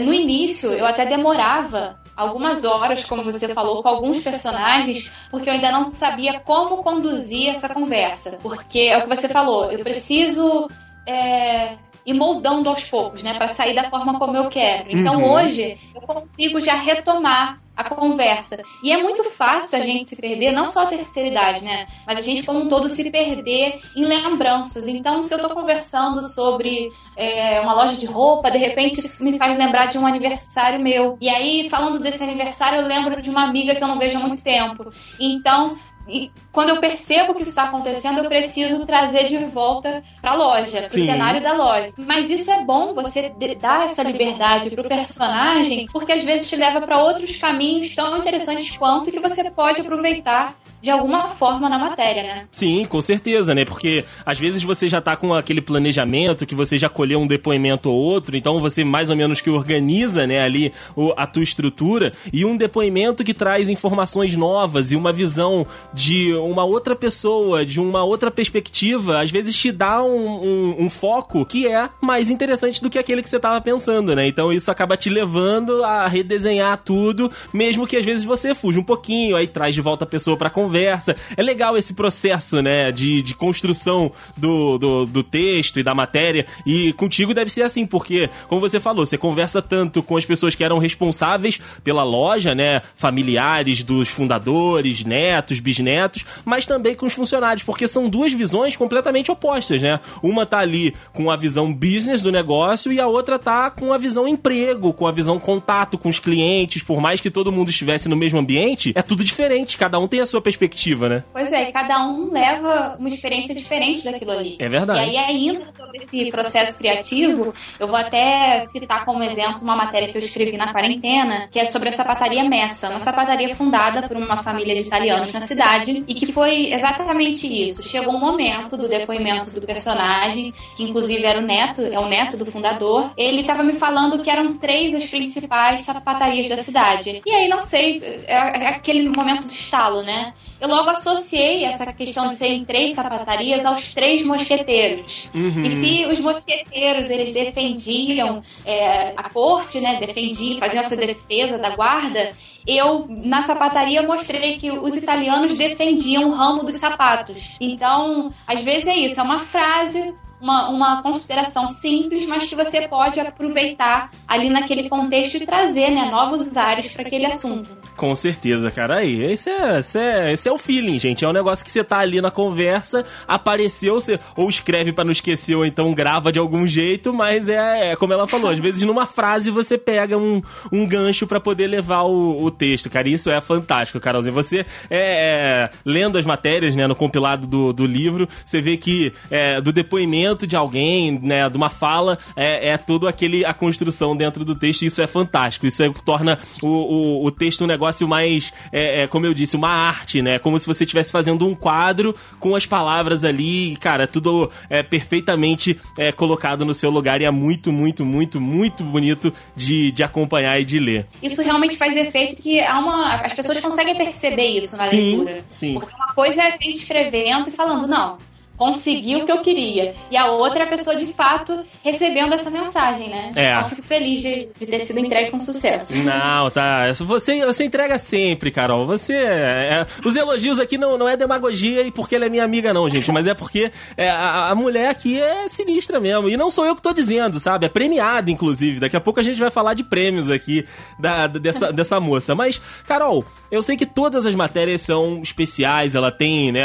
[0.00, 5.54] No início eu até demorava algumas horas, como você falou, com alguns personagens, porque eu
[5.54, 8.38] ainda não sabia como conduzir essa conversa.
[8.40, 10.68] Porque é o que você falou, eu preciso
[11.06, 14.86] é, e moldando aos poucos, né, para sair da forma como eu quero.
[14.90, 15.32] Então uhum.
[15.32, 18.62] hoje eu consigo já retomar a conversa.
[18.82, 21.86] E é muito fácil a gente se perder, não só a terceira idade, né?
[22.06, 24.86] Mas a gente como um todo se perder em lembranças.
[24.86, 29.36] Então, se eu tô conversando sobre é, uma loja de roupa, de repente isso me
[29.36, 31.18] faz lembrar de um aniversário meu.
[31.20, 34.20] E aí, falando desse aniversário, eu lembro de uma amiga que eu não vejo há
[34.20, 34.92] muito tempo.
[35.18, 35.76] Então,
[36.08, 40.34] e quando eu percebo que isso está acontecendo, eu preciso trazer de volta para a
[40.34, 41.92] loja, para o cenário da loja.
[41.96, 46.56] Mas isso é bom, você dar essa liberdade para o personagem, porque às vezes te
[46.56, 50.54] leva para outros caminhos tão interessantes quanto que você pode aproveitar
[50.84, 52.46] de alguma forma na matéria, né?
[52.52, 53.64] Sim, com certeza, né?
[53.64, 57.90] Porque às vezes você já tá com aquele planejamento, que você já colheu um depoimento
[57.90, 60.74] ou outro, então você mais ou menos que organiza, né, ali
[61.16, 66.64] a tua estrutura, e um depoimento que traz informações novas e uma visão de uma
[66.64, 71.66] outra pessoa, de uma outra perspectiva, às vezes te dá um, um, um foco que
[71.66, 74.28] é mais interessante do que aquele que você tava pensando, né?
[74.28, 78.84] Então isso acaba te levando a redesenhar tudo, mesmo que às vezes você fuja um
[78.84, 81.14] pouquinho, aí traz de volta a pessoa pra conversa conversa.
[81.36, 86.44] É legal esse processo, né, de, de construção do, do, do texto e da matéria.
[86.66, 90.54] E contigo deve ser assim, porque, como você falou, você conversa tanto com as pessoas
[90.54, 97.12] que eram responsáveis pela loja, né, familiares dos fundadores, netos, bisnetos, mas também com os
[97.12, 100.00] funcionários, porque são duas visões completamente opostas, né?
[100.22, 103.98] Uma tá ali com a visão business do negócio e a outra tá com a
[103.98, 108.08] visão emprego, com a visão contato com os clientes, por mais que todo mundo estivesse
[108.08, 111.24] no mesmo ambiente, é tudo diferente, cada um tem a sua perspectiva perspectiva, né?
[111.32, 114.56] Pois é, cada um leva uma experiência diferente daquilo ali.
[114.58, 115.00] É verdade.
[115.00, 120.08] E aí, ainda sobre esse processo criativo, eu vou até citar como exemplo uma matéria
[120.10, 124.16] que eu escrevi na quarentena, que é sobre a sapataria Messa, uma sapataria fundada por
[124.16, 127.82] uma família de italianos na cidade, e que foi exatamente isso.
[127.82, 132.36] Chegou um momento do depoimento do personagem, que inclusive era o neto, é o neto
[132.36, 137.22] do fundador, ele estava me falando que eram três as principais sapatarias da cidade.
[137.24, 140.32] E aí, não sei, é, é aquele momento do estalo, né?
[140.60, 145.30] Eu logo associei essa questão de serem três sapatarias aos três mosqueteiros.
[145.34, 145.64] Uhum.
[145.64, 151.70] E se os mosqueteiros eles defendiam é, a corte, né, defendiam, faziam essa defesa da
[151.70, 152.32] guarda,
[152.66, 157.56] eu na sapataria mostrei que os italianos defendiam o ramo dos sapatos.
[157.60, 160.14] Então, às vezes é isso, é uma frase
[160.44, 166.10] uma, uma consideração simples, mas que você pode aproveitar ali naquele contexto e trazer né,
[166.10, 167.70] novos ares para aquele assunto.
[167.96, 168.98] Com certeza, cara.
[168.98, 171.24] Aí, esse é, esse, é, esse é o feeling, gente.
[171.24, 175.12] É um negócio que você tá ali na conversa, apareceu, você ou escreve para não
[175.12, 178.82] esquecer, ou então grava de algum jeito, mas é, é como ela falou, às vezes
[178.82, 183.08] numa frase você pega um, um gancho para poder levar o, o, texto, cara.
[183.08, 184.34] Isso é fantástico, Carolzinha.
[184.34, 189.12] Você, é, é, lendo as matérias, né, no compilado do, do livro, você vê que
[189.30, 194.16] é, do depoimento de alguém, né, de uma fala, é, é tudo aquele a construção
[194.16, 194.82] dentro do texto.
[194.82, 195.66] E isso é fantástico.
[195.66, 199.26] Isso é o que torna o, o, o texto um negócio mais, é, é, como
[199.26, 200.38] eu disse, uma arte, né?
[200.38, 205.78] Como se você estivesse fazendo um quadro com as palavras ali, cara, tudo é perfeitamente
[205.98, 210.60] é, colocado no seu lugar e é muito, muito, muito, muito bonito de, de acompanhar
[210.60, 211.06] e de ler.
[211.22, 215.44] Isso realmente faz efeito que há uma, as pessoas conseguem perceber isso na sim, leitura.
[215.50, 215.74] Sim.
[215.74, 218.18] Porque uma coisa é escrevendo e falando, não,
[218.56, 219.94] consegui o que eu queria.
[220.10, 223.32] E a outra é a pessoa de fato recebendo essa mensagem, né?
[223.34, 223.58] É.
[223.60, 225.94] Eu fico feliz de, de ter sido entregue com sucesso.
[226.02, 226.92] Não, tá.
[226.92, 228.86] Você, você entrega sempre, Carol.
[228.86, 229.14] Você.
[229.14, 232.72] É, é, os elogios aqui não, não é demagogia e porque ela é minha amiga,
[232.72, 233.10] não, gente.
[233.10, 236.28] Mas é porque é, a, a, mulher aqui é sinistra mesmo.
[236.28, 237.66] E não sou eu que tô dizendo, sabe?
[237.66, 238.80] É premiada, inclusive.
[238.80, 240.64] Daqui a pouco a gente vai falar de prêmios aqui
[240.98, 242.34] da, dessa, dessa moça.
[242.34, 246.64] Mas, Carol, eu sei que todas as matérias são especiais, ela tem, né,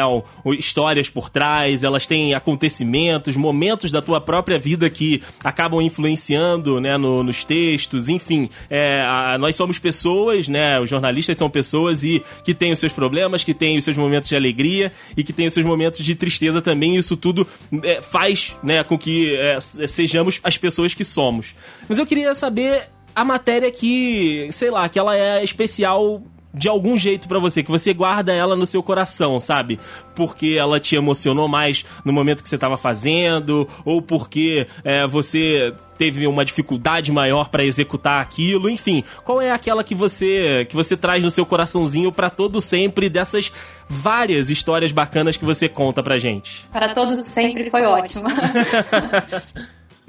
[0.57, 6.97] histórias por trás elas têm acontecimentos, momentos da tua própria vida que acabam influenciando, né,
[6.97, 8.49] no, nos textos, enfim.
[8.69, 12.91] É, a, nós somos pessoas, né, os jornalistas são pessoas e que têm os seus
[12.91, 16.15] problemas, que têm os seus momentos de alegria e que têm os seus momentos de
[16.15, 16.95] tristeza também.
[16.95, 17.47] Isso tudo
[17.83, 21.55] é, faz, né, com que é, sejamos as pessoas que somos.
[21.87, 26.21] Mas eu queria saber a matéria que, sei lá, que ela é especial
[26.53, 29.79] de algum jeito para você, que você guarda ela no seu coração, sabe?
[30.15, 35.73] Porque ela te emocionou mais no momento que você estava fazendo, ou porque é, você
[35.97, 39.03] teve uma dificuldade maior para executar aquilo, enfim.
[39.23, 43.51] Qual é aquela que você que você traz no seu coraçãozinho para todo sempre dessas
[43.87, 46.65] várias histórias bacanas que você conta pra gente?
[46.71, 48.29] Para todos sempre foi ótimo.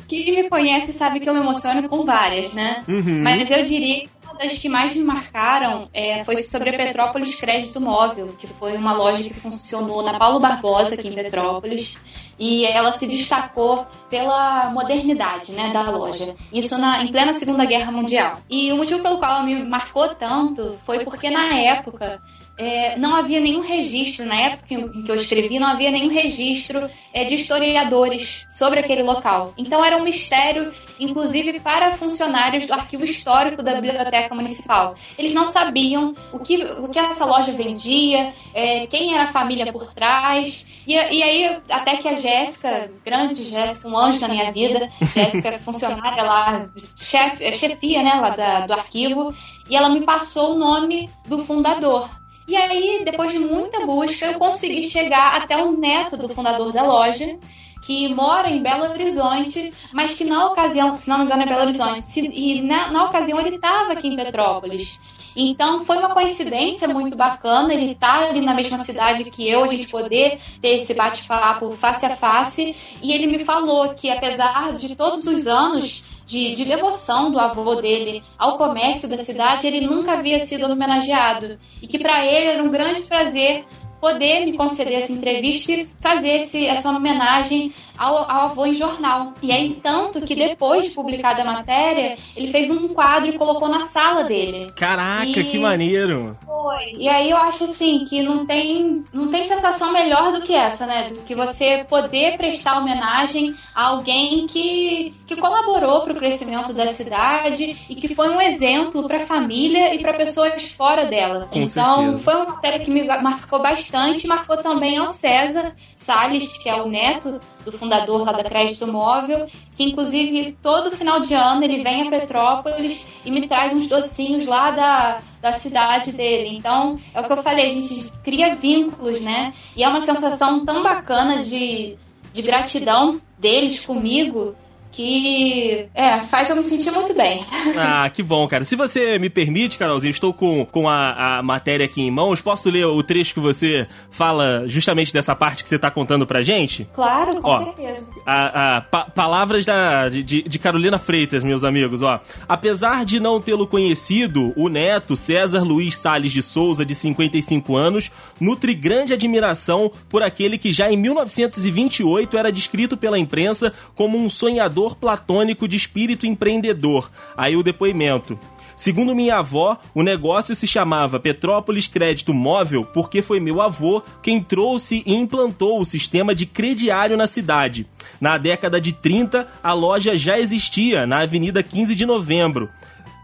[0.08, 2.82] Quem me conhece sabe que eu me emociono com várias, né?
[2.88, 3.22] Uhum.
[3.22, 4.08] Mas eu diria
[4.40, 8.94] das que mais me marcaram é, foi sobre a Petrópolis Crédito Móvel, que foi uma
[8.94, 11.98] loja que funcionou na Paulo Barbosa, aqui em Petrópolis,
[12.38, 16.34] e ela se destacou pela modernidade né, da loja.
[16.50, 18.40] Isso na, em plena Segunda Guerra Mundial.
[18.48, 22.22] E o motivo pelo qual ela me marcou tanto foi porque na época
[22.56, 26.88] é, não havia nenhum registro, na época em que eu escrevi, não havia nenhum registro
[27.12, 29.52] é, de historiadores sobre aquele local.
[29.56, 34.94] Então era um mistério, inclusive para funcionários do arquivo histórico da Biblioteca Municipal.
[35.18, 39.72] Eles não sabiam o que, o que essa loja vendia, é, quem era a família
[39.72, 40.66] por trás.
[40.86, 45.52] E, e aí, até que a Jéssica, grande Jéssica, um anjo na minha vida, Jéssica,
[45.58, 49.34] funcionária lá, chef, chefia né, lá da, do arquivo,
[49.68, 52.08] e ela me passou o nome do fundador.
[52.46, 56.82] E aí, depois de muita busca, eu consegui chegar até o neto do fundador da
[56.82, 57.38] loja,
[57.80, 61.62] que mora em Belo Horizonte, mas que na ocasião, se não me engano, é Belo
[61.62, 65.00] Horizonte, se, e na, na ocasião ele estava aqui em Petrópolis.
[65.34, 69.62] Então foi uma coincidência muito bacana ele estar tá ali na mesma cidade que eu,
[69.62, 72.74] a gente poder ter esse bate-papo face a face.
[73.02, 77.74] E ele me falou que apesar de todos os anos de, de devoção do avô
[77.76, 81.58] dele ao comércio da cidade, ele nunca havia sido homenageado.
[81.82, 83.64] E que para ele era um grande prazer
[84.00, 89.34] poder me conceder essa entrevista e fazer esse, essa homenagem ao, ao, avô em jornal.
[89.42, 93.68] E aí, tanto que depois de publicada a matéria, ele fez um quadro e colocou
[93.68, 94.66] na sala dele.
[94.74, 95.44] Caraca, e...
[95.44, 96.36] que maneiro!
[96.46, 96.92] Foi.
[96.98, 100.86] E aí eu acho assim que não tem, não tem sensação melhor do que essa,
[100.86, 101.08] né?
[101.08, 106.86] Do que você poder prestar homenagem a alguém que, que colaborou para o crescimento da
[106.86, 111.48] cidade e que foi um exemplo para a família e para pessoas fora dela.
[111.50, 112.24] Com então, certeza.
[112.24, 113.89] foi uma matéria que me marcou bastante,
[114.26, 119.46] marcou também ao César Salles, que é o neto do fundador lá da Crédito Móvel,
[119.76, 124.46] que inclusive todo final de ano ele vem a Petrópolis e me traz uns docinhos
[124.46, 126.56] lá da, da cidade dele.
[126.56, 129.52] Então, é o que eu falei, a gente cria vínculos, né?
[129.76, 131.96] E é uma sensação tão bacana de,
[132.32, 134.54] de gratidão deles comigo
[134.92, 137.44] que é, faz eu me sentir muito bem.
[137.76, 138.64] Ah, que bom, cara.
[138.64, 142.40] Se você me permite, Carolzinho, estou com, com a, a matéria aqui em mãos.
[142.40, 146.42] Posso ler o trecho que você fala justamente dessa parte que você está contando pra
[146.42, 146.88] gente?
[146.92, 148.10] Claro, com ó, certeza.
[148.26, 152.20] A, a pa palavras da, de, de Carolina Freitas, meus amigos, ó.
[152.48, 158.10] Apesar de não tê-lo conhecido, o neto, César Luiz Sales de Souza, de 55 anos,
[158.40, 164.28] nutre grande admiração por aquele que já em 1928 era descrito pela imprensa como um
[164.28, 167.10] sonhador platônico de espírito empreendedor.
[167.36, 168.38] Aí o depoimento.
[168.80, 174.42] Segundo minha avó, o negócio se chamava Petrópolis Crédito Móvel porque foi meu avô quem
[174.42, 177.86] trouxe e implantou o sistema de crediário na cidade.
[178.18, 182.70] Na década de 30, a loja já existia na Avenida 15 de Novembro.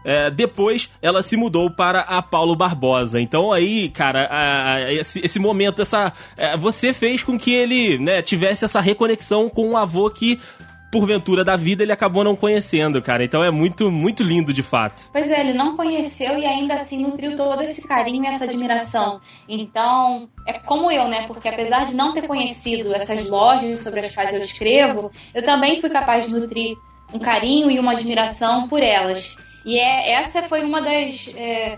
[0.05, 3.19] É, depois ela se mudou para a Paulo Barbosa.
[3.19, 7.97] Então aí, cara, a, a, esse, esse, momento, essa, é, você fez com que ele
[7.97, 10.39] né, tivesse essa reconexão com um avô que
[10.97, 13.23] porventura da vida, ele acabou não conhecendo, cara.
[13.23, 15.09] Então é muito, muito lindo de fato.
[15.11, 19.19] Pois é, ele não conheceu e ainda assim nutriu todo esse carinho e essa admiração.
[19.47, 21.27] Então, é como eu, né?
[21.27, 25.79] Porque apesar de não ter conhecido essas lojas sobre as quais eu escrevo, eu também
[25.79, 26.75] fui capaz de nutrir
[27.13, 29.37] um carinho e uma admiração por elas.
[29.65, 31.33] E é, essa foi uma das.
[31.35, 31.77] É,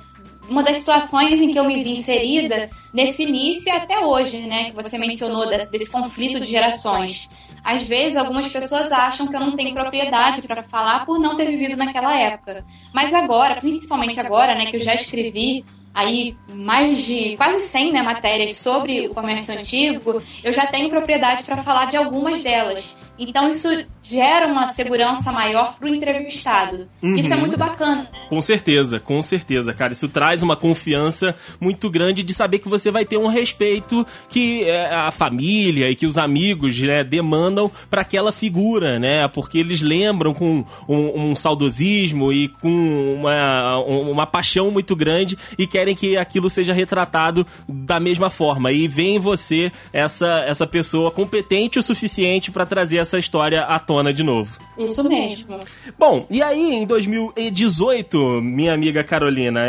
[0.50, 4.66] uma das situações em que eu me vi inserida nesse início e até hoje, né,
[4.66, 7.30] que você mencionou desse, desse conflito de gerações.
[7.64, 11.46] Às vezes, algumas pessoas acham que eu não tenho propriedade para falar por não ter
[11.46, 12.66] vivido naquela época.
[12.94, 18.02] Mas agora, principalmente agora, né, que eu já escrevi aí mais de quase 100 né,
[18.02, 22.98] matérias sobre o comércio antigo, eu já tenho propriedade para falar de algumas delas.
[23.20, 23.68] Então isso
[24.02, 26.88] gera uma segurança maior para o entrevistado.
[27.04, 27.16] Uhum.
[27.16, 28.08] Isso é muito bacana.
[28.30, 29.92] Com certeza, com certeza, cara.
[29.92, 34.64] Isso traz uma confiança muito grande de saber que você vai ter um respeito que
[34.64, 39.28] é, a família e que os amigos né, demandam para aquela figura, né?
[39.28, 45.68] Porque eles lembram com um, um saudosismo e com uma, uma paixão muito grande e
[45.68, 48.72] querem que aquilo seja retratado da mesma forma.
[48.72, 53.80] E vem em você essa, essa pessoa competente o suficiente para trazer essa história à
[53.80, 54.58] tona de novo.
[54.78, 55.60] Isso mesmo.
[55.98, 59.60] Bom, e aí em 2018, minha amiga Carolina,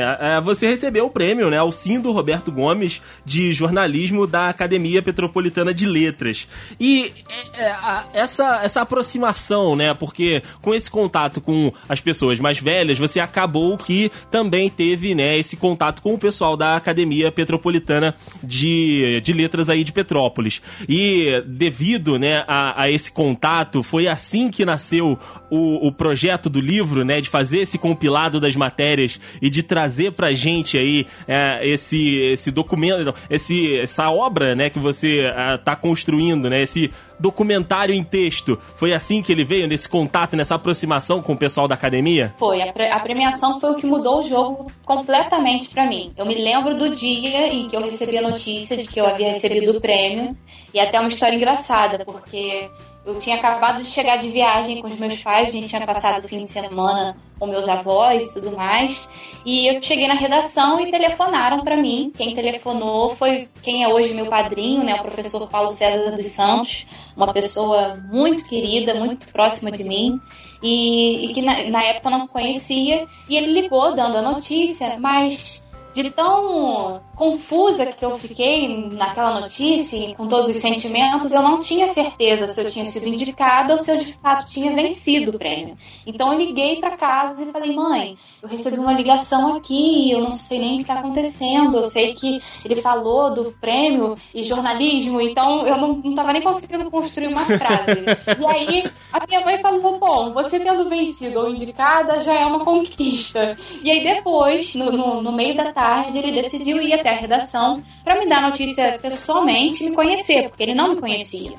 [0.43, 6.47] você recebeu o prêmio, né, Alcindo Roberto Gomes de jornalismo da Academia Petropolitana de Letras.
[6.79, 7.77] E é, é,
[8.13, 13.77] essa, essa aproximação, né, porque com esse contato com as pessoas mais velhas, você acabou
[13.77, 19.33] que também teve, né, esse contato contato com o pessoal da Academia Petropolitana de, de
[19.33, 20.61] Letras aí de Petrópolis.
[20.89, 25.19] E devido né, a, a esse contato, foi assim que nasceu
[25.51, 27.21] o, o projeto do livro, né?
[27.21, 32.51] De fazer esse compilado das matérias e de trazer pra gente aí é, esse, esse
[32.51, 36.63] documento, esse, essa obra, né, que você está construindo, né?
[36.63, 36.91] Esse
[37.21, 38.59] documentário em texto.
[38.77, 42.35] Foi assim que ele veio, nesse contato, nessa aproximação com o pessoal da academia?
[42.39, 42.63] Foi.
[42.63, 46.13] A, pre a premiação foi o que mudou o jogo completamente para mim.
[46.17, 49.29] Eu me lembro do dia em que eu recebi a notícia de que eu havia
[49.29, 50.37] recebido o prêmio.
[50.73, 52.71] E até uma história engraçada, porque
[53.11, 56.25] eu tinha acabado de chegar de viagem com os meus pais, a gente tinha passado
[56.25, 59.09] o fim de semana com meus avós e tudo mais.
[59.45, 62.13] E eu cheguei na redação e telefonaram para mim.
[62.17, 66.87] Quem telefonou foi quem é hoje meu padrinho, né, o professor Paulo César dos Santos,
[67.17, 70.21] uma pessoa muito querida, muito próxima de mim.
[70.63, 73.07] E, e que na, na época eu não conhecia.
[73.29, 80.15] E ele ligou dando a notícia, mas de tão confusa que eu fiquei naquela notícia,
[80.15, 83.93] com todos os sentimentos, eu não tinha certeza se eu tinha sido indicada ou se
[83.93, 85.77] eu de fato tinha vencido o prêmio.
[86.07, 90.33] Então eu liguei para casa e falei: "Mãe, eu recebi uma ligação aqui, eu não
[90.33, 91.77] sei nem o que está acontecendo.
[91.77, 96.41] Eu sei que ele falou do prêmio e jornalismo, então eu não, não tava nem
[96.41, 98.01] conseguindo construir uma frase".
[98.41, 102.65] e aí a minha mãe falou: "Bom, você tendo vencido ou indicada já é uma
[102.65, 103.59] conquista".
[103.83, 107.83] E aí depois, no, no, no meio da tarde, ele decidiu ir até a redação
[108.05, 111.57] para me dar notícia pessoalmente e me conhecer, porque ele não me conhecia.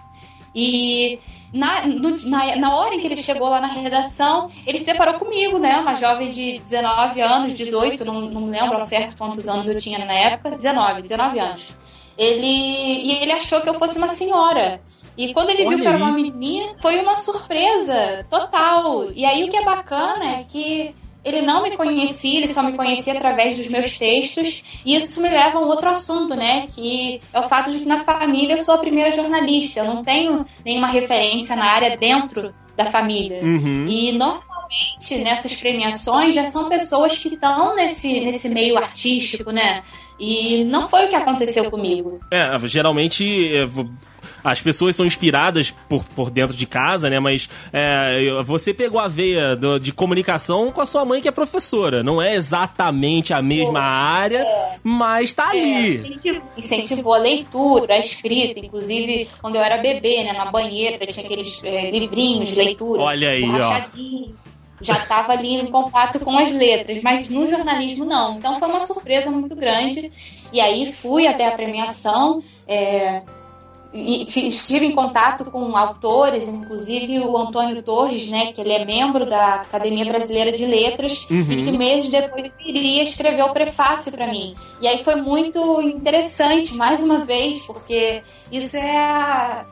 [0.54, 1.20] E
[1.54, 5.16] na, no, na, na, hora em que ele chegou lá na redação, ele se deparou
[5.16, 5.78] comigo, né?
[5.80, 10.04] Uma jovem de 19 anos, 18, não, não lembro ao certo quantos anos eu tinha
[10.06, 11.76] na época, 19, 19 anos.
[12.18, 14.82] Ele, e ele achou que eu fosse uma senhora.
[15.18, 19.12] E quando ele Olha viu que era uma menina, foi uma surpresa total.
[19.12, 22.74] E aí o que é bacana é que ele não me conhecia, ele só me
[22.74, 24.64] conhecia através dos meus textos.
[24.86, 26.66] E isso me leva a um outro assunto, né?
[26.68, 29.82] Que é o fato de que na família eu sou a primeira jornalista.
[29.82, 33.40] Eu não tenho nenhuma referência na área dentro da família.
[33.44, 33.86] Uhum.
[33.88, 39.84] E normalmente nessas premiações já são pessoas que estão nesse, nesse meio artístico, né?
[40.20, 42.20] E não foi o que aconteceu comigo.
[42.32, 43.68] É, geralmente é,
[44.44, 47.20] as pessoas são inspiradas por, por dentro de casa, né?
[47.20, 51.32] Mas é, você pegou a veia do, de comunicação com a sua mãe, que é
[51.32, 52.04] professora.
[52.04, 54.80] Não é exatamente a mesma Pô, área, é.
[54.84, 56.20] mas tá é, ali.
[56.58, 58.60] Incentivou a leitura, a escrita.
[58.60, 60.34] Inclusive, quando eu era bebê, né?
[60.34, 63.02] Na banheira, tinha aqueles é, livrinhos de leitura.
[63.02, 68.38] Olha aí, ó já estava ali em contato com as letras, mas no jornalismo não.
[68.38, 70.12] Então foi uma surpresa muito grande.
[70.52, 72.42] E aí fui até a premiação.
[72.68, 73.22] É,
[73.94, 79.26] e estive em contato com autores, inclusive o Antônio Torres, né, que ele é membro
[79.26, 81.52] da Academia Brasileira de Letras uhum.
[81.52, 84.56] e que meses depois iria escrever o prefácio para mim.
[84.80, 89.66] E aí foi muito interessante, mais uma vez, porque isso é a,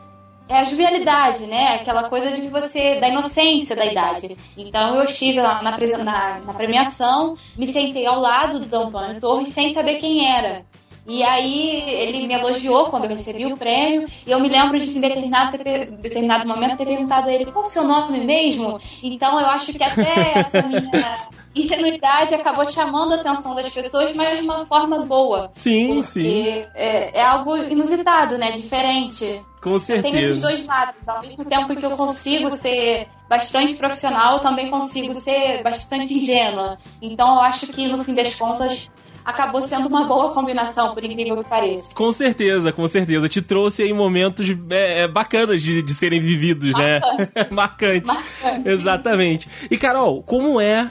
[0.49, 1.76] é a jovialidade, né?
[1.76, 4.36] Aquela coisa de você, da inocência da idade.
[4.57, 9.47] Então eu estive lá na, na, na premiação, me sentei ao lado do Antônio Torres
[9.47, 10.65] sem saber quem era.
[11.08, 14.08] E aí ele me elogiou quando eu recebi o prêmio.
[14.26, 15.58] E eu me lembro de em determinado,
[16.02, 18.80] determinado momento ter perguntado a ele qual o seu nome mesmo.
[19.02, 24.39] Então eu acho que até essa minha ingenuidade acabou chamando a atenção das pessoas, mas
[24.39, 25.52] de uma forma boa.
[25.56, 26.66] Sim, porque sim.
[26.76, 28.52] É, é algo inusitado, né?
[28.52, 29.43] Diferente.
[29.62, 30.08] Com certeza.
[30.08, 31.08] Eu tenho esses dois lados.
[31.08, 36.78] Ao mesmo tempo que eu consigo ser bastante profissional, eu também consigo ser bastante ingênua.
[37.02, 38.89] Então eu acho que, no fim das contas,
[39.24, 41.93] acabou sendo uma boa combinação, por incrível que pareça.
[41.93, 43.28] Com certeza, com certeza.
[43.28, 46.99] Te trouxe aí momentos é, é bacanas de, de serem vividos, né?
[47.51, 48.07] Marcante.
[48.07, 48.70] Marcante.
[48.70, 49.49] Exatamente.
[49.70, 50.89] E, Carol, como é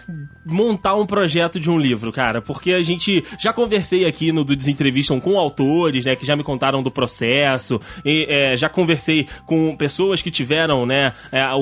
[0.48, 2.40] montar um projeto de um livro, cara?
[2.40, 6.42] Porque a gente já conversei aqui no do Desentrevistam com autores, né, que já me
[6.42, 11.52] contaram do processo, e, é, já conversei com pessoas que tiveram, né, é, a,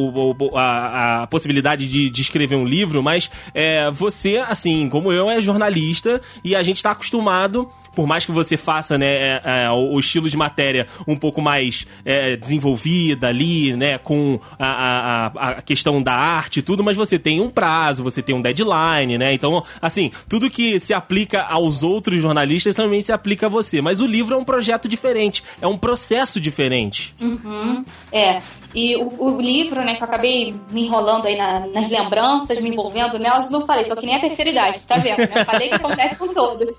[0.54, 5.40] a, a, possibilidade de, de, escrever um livro, mas é, você, assim, como eu, é
[5.40, 9.98] jornalista e a gente está acostumado por mais que você faça, né, é, é, o,
[9.98, 16.02] estilo de matéria um pouco mais é, desenvolvida ali, né, com a, a, a, questão
[16.02, 19.32] da arte e tudo, mas você tem um prazo, você tem um deadline, né?
[19.32, 23.80] Então, assim, tudo que se aplica aos outros jornalistas também se aplica a você.
[23.80, 27.14] Mas o livro é um projeto diferente, é um processo diferente.
[27.18, 27.82] Uhum.
[28.12, 28.42] É.
[28.76, 32.68] E o, o, livro, né, que eu acabei me enrolando aí na, nas lembranças, me
[32.68, 35.16] envolvendo nelas, não falei, tô que nem a terceira idade, tá vendo?
[35.16, 35.46] Né?
[35.46, 36.74] Falei que acontece com todos.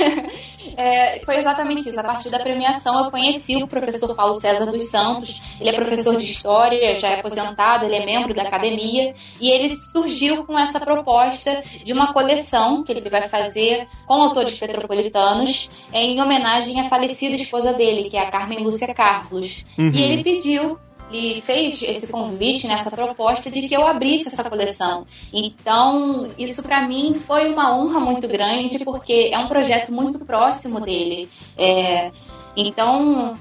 [0.78, 2.00] é, foi exatamente isso.
[2.00, 5.42] A partir da premiação, eu conheci o professor Paulo César dos Santos.
[5.60, 9.14] Ele é professor de história, já é aposentado, ele é membro da academia.
[9.38, 14.58] E ele surgiu com essa proposta de uma coleção que ele vai fazer com autores
[14.58, 19.66] petropolitanos em homenagem à falecida esposa dele, que é a Carmen Lúcia Carlos.
[19.76, 19.90] Uhum.
[19.90, 20.78] E ele pediu
[21.10, 25.06] ele fez esse convite nessa proposta de que eu abrisse essa coleção.
[25.32, 30.80] Então, isso para mim foi uma honra muito grande, porque é um projeto muito próximo
[30.80, 31.28] dele.
[31.56, 32.10] É,
[32.56, 33.36] então,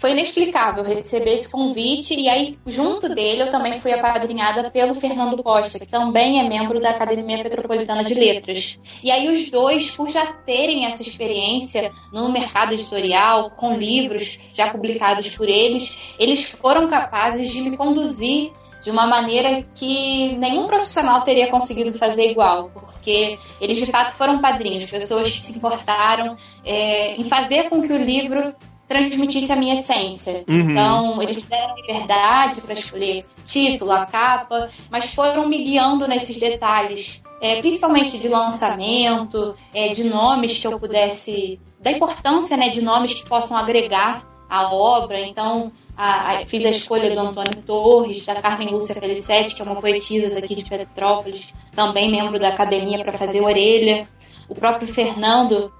[0.00, 5.42] foi inexplicável receber esse convite e aí, junto dele, eu também fui apadrinhada pelo Fernando
[5.42, 8.80] Costa, que também é membro da Academia Metropolitana de Letras.
[9.04, 14.70] E aí os dois, por já terem essa experiência no mercado editorial, com livros já
[14.70, 21.22] publicados por eles, eles foram capazes de me conduzir de uma maneira que nenhum profissional
[21.24, 27.16] teria conseguido fazer igual, porque eles de fato foram padrinhos, pessoas que se importaram é,
[27.16, 28.54] em fazer com que o livro
[28.90, 30.44] transmitisse a minha essência.
[30.48, 30.70] Uhum.
[30.72, 37.22] Então, eles deram liberdade para escolher título, a capa, mas foram me guiando nesses detalhes,
[37.40, 41.60] é, principalmente de lançamento, é, de nomes que eu pudesse.
[41.78, 45.20] da importância né, de nomes que possam agregar a obra.
[45.20, 49.64] Então, a, a, fiz a escolha do Antônio Torres, da Carmen Lúcia Felicete, que é
[49.64, 54.08] uma poetisa daqui de Petrópolis, também membro da academia para fazer orelha.
[54.48, 55.72] O próprio Fernando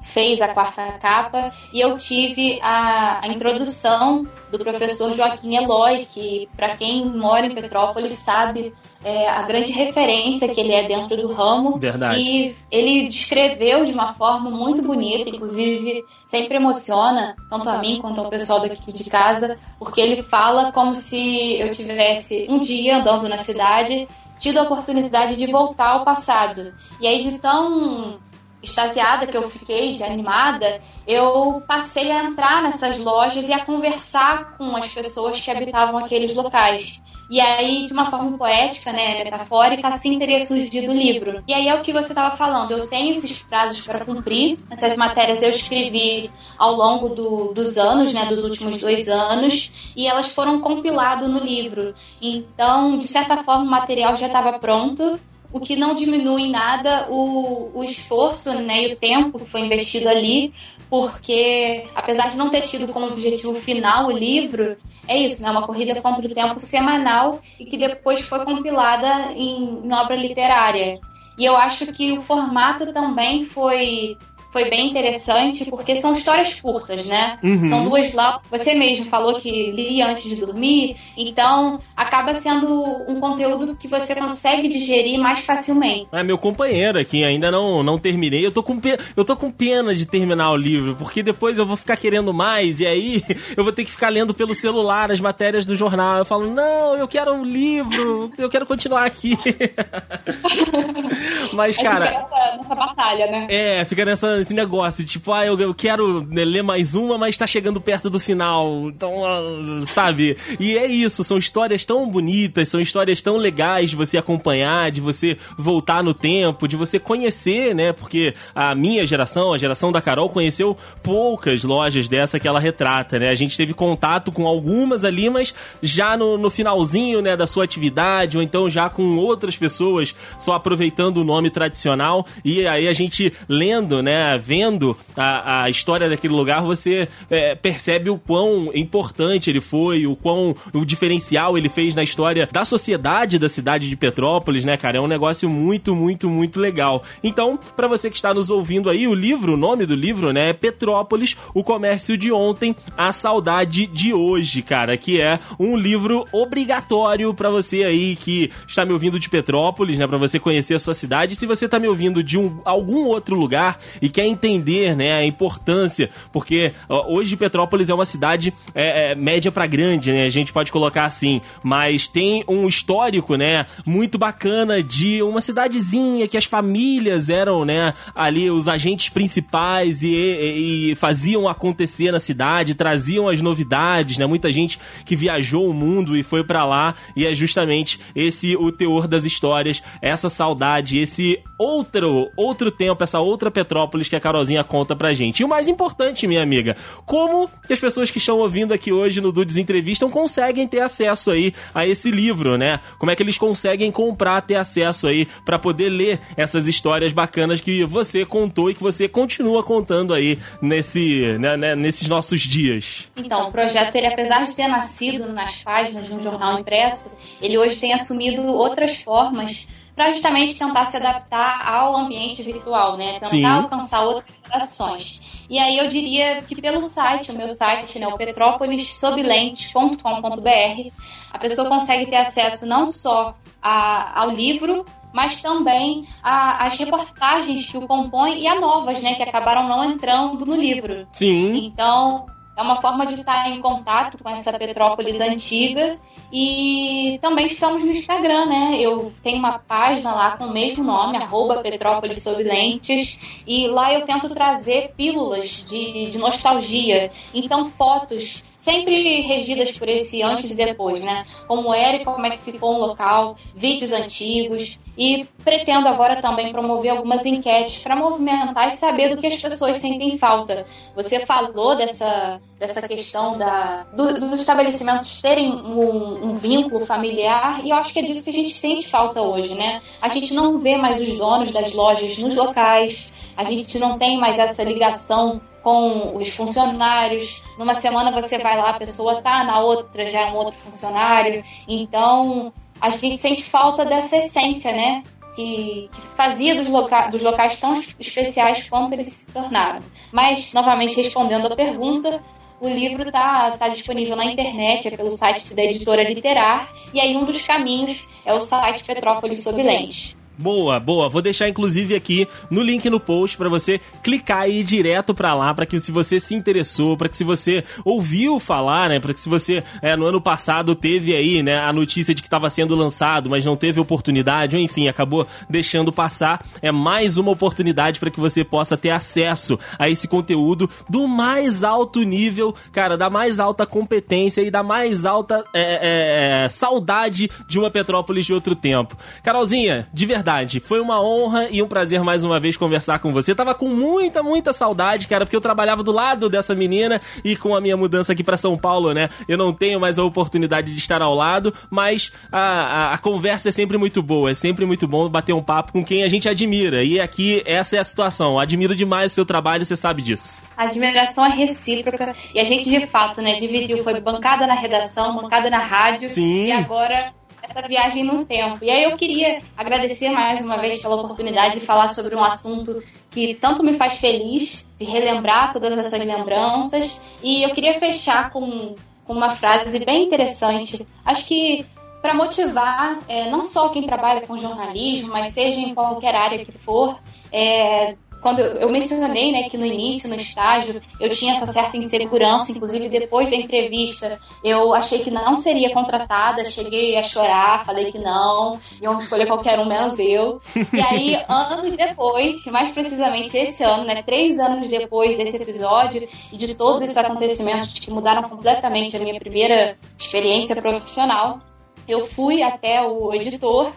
[0.00, 6.48] fez a quarta capa e eu tive a, a introdução do professor Joaquim Eloy, que
[6.56, 8.74] para quem mora em Petrópolis sabe
[9.04, 11.78] é, a grande referência que ele é dentro do ramo.
[11.78, 12.20] Verdade.
[12.20, 18.20] E ele descreveu de uma forma muito bonita, inclusive sempre emociona tanto a mim quanto
[18.20, 23.28] ao pessoal daqui de casa, porque ele fala como se eu tivesse um dia andando
[23.28, 26.72] na cidade tido a oportunidade de voltar ao passado.
[26.98, 28.18] E aí de tão
[28.62, 34.56] extasiada que eu fiquei, de animada, eu passei a entrar nessas lojas e a conversar
[34.56, 37.00] com as pessoas que habitavam aqueles locais.
[37.30, 41.44] E aí, de uma forma poética, né, metafórica, assim teria surgido o livro.
[41.46, 44.58] E aí é o que você estava falando, eu tenho esses prazos para cumprir.
[44.68, 50.08] Essas matérias eu escrevi ao longo do, dos anos, né, dos últimos dois anos, e
[50.08, 51.94] elas foram compiladas no livro.
[52.20, 55.16] Então, de certa forma, o material já estava pronto
[55.52, 59.62] o que não diminui em nada o, o esforço né, e o tempo que foi
[59.62, 60.52] investido ali,
[60.88, 64.76] porque apesar de não ter tido como objetivo final o livro,
[65.06, 69.80] é isso, né, uma corrida contra o tempo semanal e que depois foi compilada em,
[69.84, 71.00] em obra literária.
[71.38, 74.16] E eu acho que o formato também foi
[74.50, 77.38] foi bem interessante, porque são histórias curtas, né?
[77.42, 77.68] Uhum.
[77.68, 78.40] São duas lá.
[78.50, 82.68] Você mesmo falou que lia antes de dormir, então acaba sendo
[83.08, 86.08] um conteúdo que você consegue digerir mais facilmente.
[86.12, 88.44] É meu companheiro aqui, ainda não, não terminei.
[88.44, 91.66] Eu tô, com pena, eu tô com pena de terminar o livro, porque depois eu
[91.66, 93.22] vou ficar querendo mais, e aí
[93.56, 96.18] eu vou ter que ficar lendo pelo celular as matérias do jornal.
[96.18, 99.38] Eu falo, não, eu quero um livro, eu quero continuar aqui.
[101.52, 102.06] Mas, cara.
[102.06, 103.46] Fica nessa, nessa batalha, né?
[103.48, 107.46] É, fica nessa esse negócio, tipo, ah, eu, eu quero ler mais uma, mas tá
[107.46, 108.88] chegando perto do final.
[108.88, 110.36] Então, uh, sabe?
[110.58, 115.00] E é isso, são histórias tão bonitas, são histórias tão legais de você acompanhar, de
[115.00, 117.92] você voltar no tempo, de você conhecer, né?
[117.92, 123.18] Porque a minha geração, a geração da Carol, conheceu poucas lojas dessa que ela retrata,
[123.18, 123.28] né?
[123.28, 127.64] A gente teve contato com algumas ali, mas já no, no finalzinho, né, da sua
[127.64, 132.26] atividade, ou então já com outras pessoas só aproveitando o nome tradicional.
[132.44, 138.10] E aí a gente lendo, né, vendo a, a história daquele lugar, você é, percebe
[138.10, 143.38] o quão importante ele foi, o quão o diferencial ele fez na história da sociedade
[143.38, 144.98] da cidade de Petrópolis, né, cara?
[144.98, 147.02] É um negócio muito, muito, muito legal.
[147.22, 150.50] Então, para você que está nos ouvindo aí, o livro, o nome do livro, né,
[150.50, 156.24] é Petrópolis, o comércio de ontem, a saudade de hoje, cara, que é um livro
[156.32, 160.78] obrigatório para você aí que está me ouvindo de Petrópolis, né, para você conhecer a
[160.78, 161.34] sua cidade.
[161.34, 165.14] Se você tá me ouvindo de um, algum outro lugar e quer quer entender né,
[165.14, 170.26] a importância, porque ó, hoje Petrópolis é uma cidade é, é, média para grande, né?
[170.26, 176.28] A gente pode colocar assim, mas tem um histórico, né, muito bacana de uma cidadezinha
[176.28, 182.20] que as famílias eram, né, ali os agentes principais e, e, e faziam acontecer na
[182.20, 184.26] cidade, traziam as novidades, né?
[184.26, 188.70] Muita gente que viajou o mundo e foi para lá e é justamente esse o
[188.70, 194.20] teor das histórias, essa saudade realidade, esse outro, outro tempo, essa outra Petrópolis que a
[194.20, 195.40] Carolzinha conta pra gente.
[195.40, 196.74] E o mais importante, minha amiga,
[197.04, 201.30] como que as pessoas que estão ouvindo aqui hoje no Dudes Entrevistam conseguem ter acesso
[201.30, 202.80] aí a esse livro, né?
[202.98, 207.60] Como é que eles conseguem comprar, ter acesso aí para poder ler essas histórias bacanas
[207.60, 213.08] que você contou e que você continua contando aí nesse, né, né, nesses nossos dias?
[213.16, 217.58] Então, o projeto, ele apesar de ter nascido nas páginas de um jornal impresso, ele
[217.58, 219.68] hoje tem assumido outras formas
[220.00, 223.20] para justamente tentar se adaptar ao ambiente virtual, né?
[223.20, 223.44] Tentar Sim.
[223.44, 225.44] alcançar outras gerações.
[225.50, 230.90] E aí eu diria que pelo site, o meu site, né, o petrópolissoblentes.com.br,
[231.30, 237.70] a pessoa consegue ter acesso não só a, ao livro, mas também a, as reportagens
[237.70, 241.06] que o compõem e a novas, né, que acabaram não entrando no livro.
[241.12, 241.66] Sim.
[241.66, 242.24] Então,
[242.56, 245.98] é uma forma de estar em contato com essa Petrópolis antiga.
[246.32, 248.76] E também estamos no Instagram, né?
[248.78, 253.42] Eu tenho uma página lá com o mesmo nome, arroba Petrópolis Lentes.
[253.46, 257.10] E lá eu tento trazer pílulas de, de nostalgia.
[257.34, 261.24] Então, fotos sempre regidas por esse antes e depois, né?
[261.48, 264.78] Como era e como é que ficou um local, vídeos antigos.
[264.98, 269.78] E pretendo agora também promover algumas enquetes para movimentar e saber do que as pessoas
[269.78, 270.66] sentem falta.
[270.94, 277.70] Você falou dessa, dessa questão da, do, dos estabelecimentos terem um, um, vínculo familiar e
[277.70, 279.80] eu acho que é disso que a gente sente falta hoje, né?
[280.02, 284.20] A gente não vê mais os donos das lojas nos locais, a gente não tem
[284.20, 287.42] mais essa ligação com os funcionários.
[287.58, 291.42] Numa semana você vai lá, a pessoa tá, na outra já é um outro funcionário.
[291.68, 295.02] Então, a gente sente falta dessa essência, né?
[295.34, 299.80] Que, que fazia dos, loca dos locais tão especiais quanto eles se tornaram.
[300.10, 302.20] Mas, novamente respondendo a pergunta,
[302.60, 307.16] o livro está tá disponível na internet, é pelo site da editora Literar, e aí
[307.16, 310.16] um dos caminhos é o site Petrópolis Sob Lentes.
[310.40, 311.06] Boa, boa.
[311.06, 315.34] Vou deixar inclusive aqui no link no post para você clicar e ir direto para
[315.34, 319.12] lá, para que se você se interessou, para que se você ouviu falar, né, para
[319.12, 322.48] que se você é, no ano passado teve aí, né, a notícia de que estava
[322.48, 328.00] sendo lançado, mas não teve oportunidade, ou enfim, acabou deixando passar, é mais uma oportunidade
[328.00, 333.10] para que você possa ter acesso a esse conteúdo do mais alto nível, cara, da
[333.10, 338.32] mais alta competência e da mais alta é, é, é saudade de uma Petrópolis de
[338.32, 338.96] outro tempo.
[339.22, 343.12] Carolzinha, de verdade verdade, foi uma honra e um prazer mais uma vez conversar com
[343.12, 343.34] você.
[343.34, 347.54] Tava com muita, muita saudade, cara, porque eu trabalhava do lado dessa menina e com
[347.54, 349.08] a minha mudança aqui para São Paulo, né?
[349.26, 353.48] Eu não tenho mais a oportunidade de estar ao lado, mas a, a, a, conversa
[353.48, 356.28] é sempre muito boa, é sempre muito bom bater um papo com quem a gente
[356.28, 356.84] admira.
[356.84, 358.38] E aqui essa é a situação.
[358.38, 360.40] admiro demais o seu trabalho, você sabe disso.
[360.56, 365.16] A admiração é recíproca e a gente de fato, né, dividiu, foi bancada na redação,
[365.16, 366.46] bancada na rádio Sim.
[366.46, 367.12] e agora
[367.50, 368.64] essa viagem no tempo.
[368.64, 372.82] E aí eu queria agradecer mais uma vez pela oportunidade de falar sobre um assunto
[373.10, 377.00] que tanto me faz feliz, de relembrar todas essas lembranças.
[377.22, 380.86] E eu queria fechar com, com uma frase bem interessante.
[381.04, 381.66] Acho que
[382.00, 386.52] para motivar é, não só quem trabalha com jornalismo, mas seja em qualquer área que
[386.52, 386.98] for,
[387.32, 392.52] é, quando eu, mencionei né, que no início, no estágio, eu tinha essa certa insegurança,
[392.52, 397.98] inclusive depois da entrevista, eu achei que não seria contratada, cheguei a chorar, falei que
[397.98, 400.40] não, iam escolher qualquer um menos eu.
[400.54, 406.36] E aí, anos depois, mais precisamente esse ano, né, três anos depois desse episódio e
[406.36, 411.40] de todos esses acontecimentos que mudaram completamente a minha primeira experiência profissional,
[411.88, 413.72] eu fui até o editor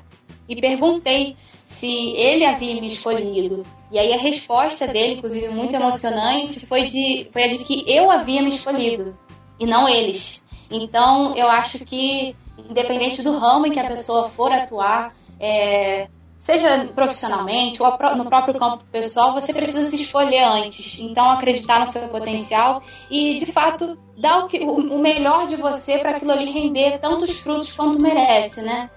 [0.47, 1.35] e perguntei
[1.74, 3.63] se ele havia me escolhido.
[3.91, 8.09] E aí a resposta dele, inclusive muito emocionante, foi, de, foi a de que eu
[8.09, 9.17] havia me escolhido
[9.59, 10.43] e não eles.
[10.71, 12.36] Então eu acho que,
[12.69, 16.07] independente do ramo em que a pessoa for atuar, é,
[16.38, 20.99] seja profissionalmente ou no próprio campo pessoal, você precisa se escolher antes.
[20.99, 25.99] Então, acreditar no seu potencial e, de fato, dar o, que, o melhor de você
[25.99, 28.89] para aquilo ali render tantos frutos quanto merece, né?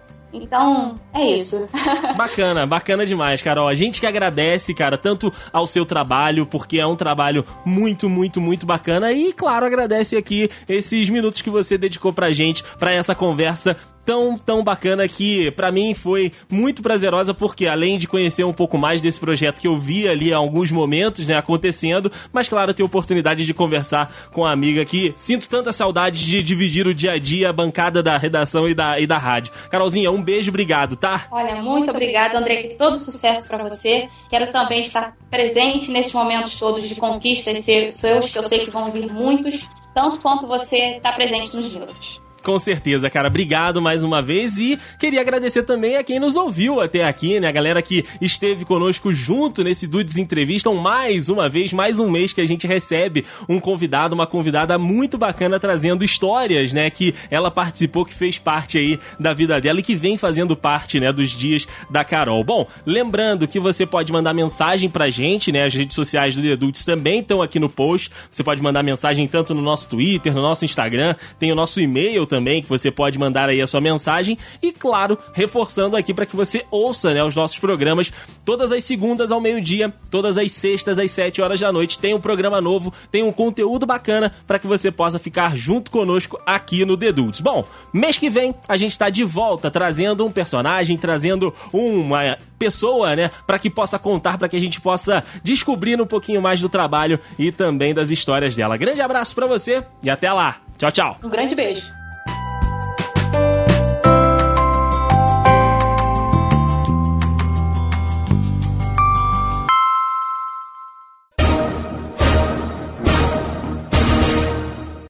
[0.42, 1.68] Então, é isso.
[2.16, 3.68] bacana, bacana demais, Carol.
[3.68, 8.40] A gente que agradece, cara, tanto ao seu trabalho, porque é um trabalho muito, muito,
[8.40, 9.12] muito bacana.
[9.12, 13.76] E, claro, agradece aqui esses minutos que você dedicou pra gente, pra essa conversa
[14.06, 18.78] tão, tão bacana que para mim foi muito prazerosa porque além de conhecer um pouco
[18.78, 22.84] mais desse projeto que eu vi ali há alguns momentos, né, acontecendo, mas claro, ter
[22.84, 27.18] oportunidade de conversar com a amiga que sinto tanta saudade de dividir o dia a
[27.18, 29.52] dia, a bancada da redação e da, e da rádio.
[29.68, 31.26] Carolzinha, um beijo, obrigado, tá?
[31.32, 34.08] Olha, muito obrigado, André, todo sucesso para você.
[34.30, 37.58] Quero também estar presente nesses momentos todos de conquistas
[37.90, 42.25] seus, que eu sei que vão vir muitos, tanto quanto você está presente nos livros.
[42.46, 43.26] Com certeza, cara.
[43.26, 47.48] Obrigado mais uma vez e queria agradecer também a quem nos ouviu até aqui, né?
[47.48, 50.72] A galera que esteve conosco junto nesse Dudes Entrevista.
[50.72, 55.18] Mais uma vez, mais um mês que a gente recebe um convidado, uma convidada muito
[55.18, 56.88] bacana trazendo histórias, né?
[56.88, 61.00] Que ela participou, que fez parte aí da vida dela e que vem fazendo parte,
[61.00, 61.12] né?
[61.12, 62.44] Dos dias da Carol.
[62.44, 65.64] Bom, lembrando que você pode mandar mensagem pra gente, né?
[65.64, 68.08] As redes sociais do Dudes também estão aqui no post.
[68.30, 72.24] Você pode mandar mensagem tanto no nosso Twitter, no nosso Instagram, tem o nosso e-mail
[72.24, 74.38] também, que você pode mandar aí a sua mensagem.
[74.62, 78.12] E claro, reforçando aqui para que você ouça né, os nossos programas
[78.44, 81.98] todas as segundas ao meio-dia, todas as sextas às 7 horas da noite.
[81.98, 86.40] Tem um programa novo, tem um conteúdo bacana para que você possa ficar junto conosco
[86.46, 87.40] aqui no Dudes.
[87.40, 93.14] Bom, mês que vem a gente está de volta trazendo um personagem, trazendo uma pessoa,
[93.14, 96.68] né, para que possa contar, para que a gente possa descobrir um pouquinho mais do
[96.68, 98.76] trabalho e também das histórias dela.
[98.76, 100.56] Grande abraço para você e até lá.
[100.78, 101.18] Tchau, tchau.
[101.22, 102.05] Um grande beijo.